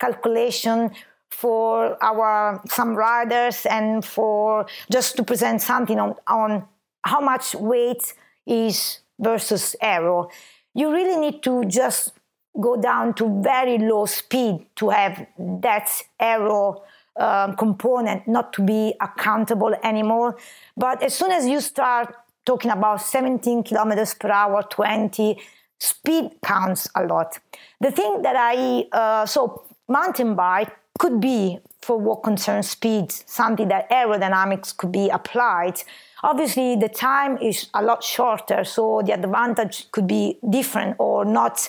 [0.00, 0.90] calculation
[1.30, 6.66] for our some riders and for just to present something on, on
[7.04, 8.14] how much weight
[8.46, 10.28] is versus aero.
[10.74, 12.12] You really need to just
[12.60, 16.82] go down to very low speed to have that aero
[17.16, 20.36] um, component not to be accountable anymore.
[20.76, 22.14] But as soon as you start
[22.44, 25.38] talking about 17 kilometers per hour, 20,
[25.78, 27.38] speed counts a lot.
[27.80, 33.68] The thing that I, uh, so mountain bike could be, for what concerns speed, something
[33.68, 35.82] that aerodynamics could be applied.
[36.22, 41.68] Obviously, the time is a lot shorter, so the advantage could be different or not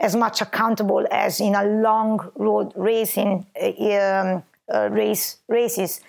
[0.00, 4.42] as much accountable as in a long road racing uh, um,
[4.72, 6.00] uh, race races.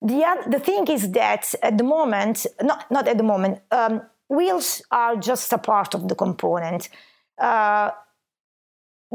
[0.00, 4.82] The, the thing is that at the moment, not, not at the moment, um, wheels
[4.90, 6.88] are just a part of the component.
[7.38, 7.90] Uh,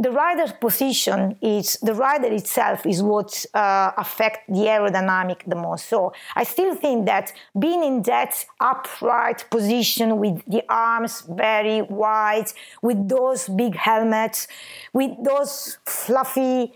[0.02, 5.88] the rider's position is the rider itself is what uh, affect the aerodynamic the most.
[5.88, 12.50] So I still think that being in that upright position with the arms very wide,
[12.82, 14.47] with those big helmets,
[14.93, 16.74] with those fluffy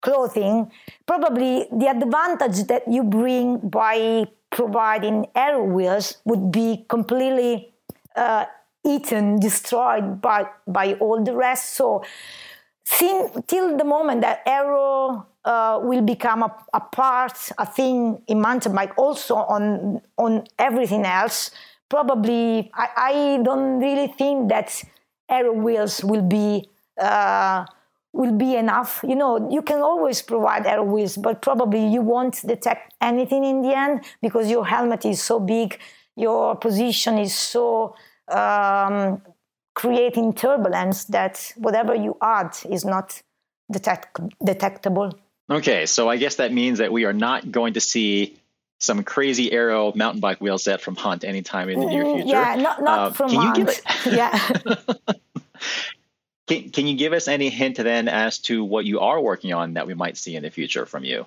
[0.00, 0.70] clothing,
[1.06, 7.72] probably the advantage that you bring by providing air wheels would be completely
[8.14, 8.44] uh,
[8.84, 11.74] eaten, destroyed by, by all the rest.
[11.74, 12.04] So,
[12.84, 18.74] till the moment that aero uh, will become a, a, part, a thing in mountain
[18.74, 21.50] bike, also on on everything else,
[21.88, 24.82] probably I, I don't really think that
[25.28, 26.68] aero wheels will be.
[26.98, 27.64] Uh,
[28.14, 29.02] will be enough.
[29.08, 33.62] You know, you can always provide aero wheels, but probably you won't detect anything in
[33.62, 35.78] the end because your helmet is so big,
[36.14, 37.94] your position is so
[38.28, 39.22] um,
[39.74, 43.22] creating turbulence that whatever you add is not
[43.70, 45.18] detect- detectable.
[45.50, 48.36] Okay, so I guess that means that we are not going to see
[48.80, 52.28] some crazy aero mountain bike wheel set from Hunt anytime in the near mm, future.
[52.30, 53.58] Yeah, not, not uh, from Hunt.
[53.58, 55.14] You give it- yeah.
[56.48, 59.74] Can, can you give us any hint then as to what you are working on
[59.74, 61.24] that we might see in the future from you?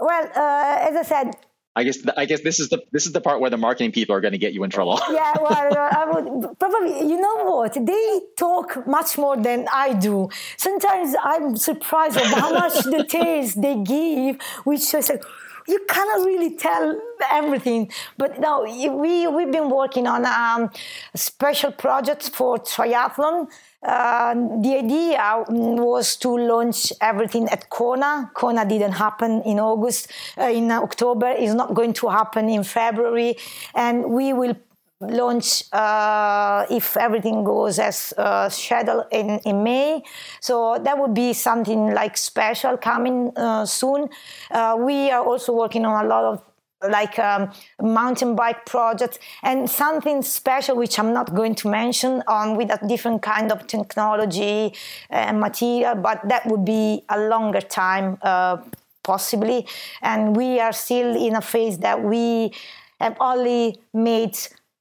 [0.00, 1.36] Well, uh, as I said,
[1.76, 4.16] I guess I guess this is the this is the part where the marketing people
[4.16, 4.98] are going to get you in trouble.
[5.12, 7.00] yeah, well, I would probably.
[7.00, 7.74] You know what?
[7.74, 10.30] They talk much more than I do.
[10.56, 15.20] Sometimes I'm surprised of how much details they give, which I said
[15.68, 16.98] you cannot really tell
[17.30, 17.90] everything.
[18.16, 20.70] But no, we we've been working on um,
[21.14, 23.48] special projects for triathlon.
[23.82, 28.30] Uh, the idea was to launch everything at Kona.
[28.34, 31.28] Kona didn't happen in August, uh, in October.
[31.28, 33.36] It's not going to happen in February,
[33.74, 34.56] and we will
[35.00, 40.02] launch uh, if everything goes as uh, scheduled in, in May.
[40.40, 44.08] So that would be something like special coming uh, soon.
[44.50, 46.42] Uh, we are also working on a lot of
[46.90, 52.56] like um, mountain bike project and something special which i'm not going to mention on
[52.56, 54.72] with a different kind of technology
[55.10, 58.56] and material but that would be a longer time uh,
[59.02, 59.66] possibly
[60.02, 62.52] and we are still in a phase that we
[63.00, 64.36] have only made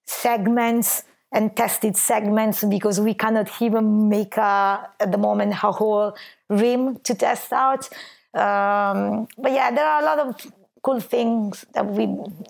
[0.05, 1.03] segments
[1.35, 6.15] and tested segments because we cannot even make a, at the moment a whole
[6.49, 7.89] rim to test out.
[8.33, 10.51] Um, but yeah, there are a lot of
[10.85, 12.05] cool things that we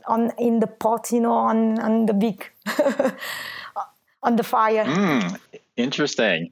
[0.07, 2.45] on in the pot, you know, on on the big
[4.23, 4.83] on the fire.
[4.83, 5.39] Mm,
[5.77, 6.51] interesting.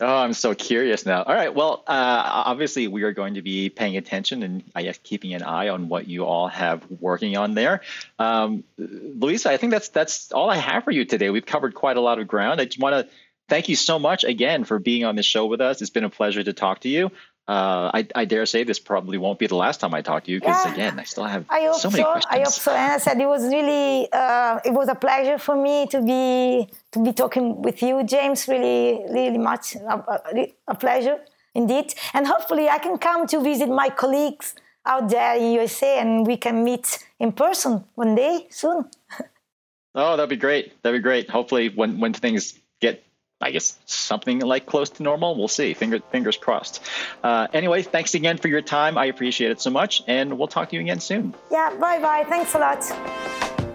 [0.00, 1.22] Oh, I'm so curious now.
[1.22, 1.54] All right.
[1.54, 5.42] Well, uh, obviously, we are going to be paying attention and I guess keeping an
[5.42, 7.80] eye on what you all have working on there.
[8.18, 11.30] Um, Luisa, I think that's that's all I have for you today.
[11.30, 12.60] We've covered quite a lot of ground.
[12.60, 13.12] I just want to
[13.48, 15.80] thank you so much again for being on the show with us.
[15.82, 17.10] It's been a pleasure to talk to you
[17.48, 20.32] uh, I, I, dare say this probably won't be the last time I talk to
[20.32, 22.10] you because yeah, again, I still have I hope so many so.
[22.10, 22.34] questions.
[22.34, 22.72] I hope so.
[22.72, 26.68] And I said it was really uh, it was a pleasure for me to be
[26.90, 28.48] to be talking with you, James.
[28.48, 31.18] Really, really much a, a pleasure
[31.54, 31.94] indeed.
[32.14, 36.36] And hopefully, I can come to visit my colleagues out there in USA and we
[36.36, 38.90] can meet in person one day soon.
[39.94, 40.82] oh, that'd be great.
[40.82, 41.30] That'd be great.
[41.30, 43.05] Hopefully, when when things get
[43.40, 45.36] I guess something like close to normal.
[45.36, 45.74] We'll see.
[45.74, 46.82] Finger, fingers crossed.
[47.22, 48.96] Uh, anyway, thanks again for your time.
[48.96, 51.34] I appreciate it so much, and we'll talk to you again soon.
[51.50, 52.24] Yeah, bye bye.
[52.28, 53.65] Thanks a lot.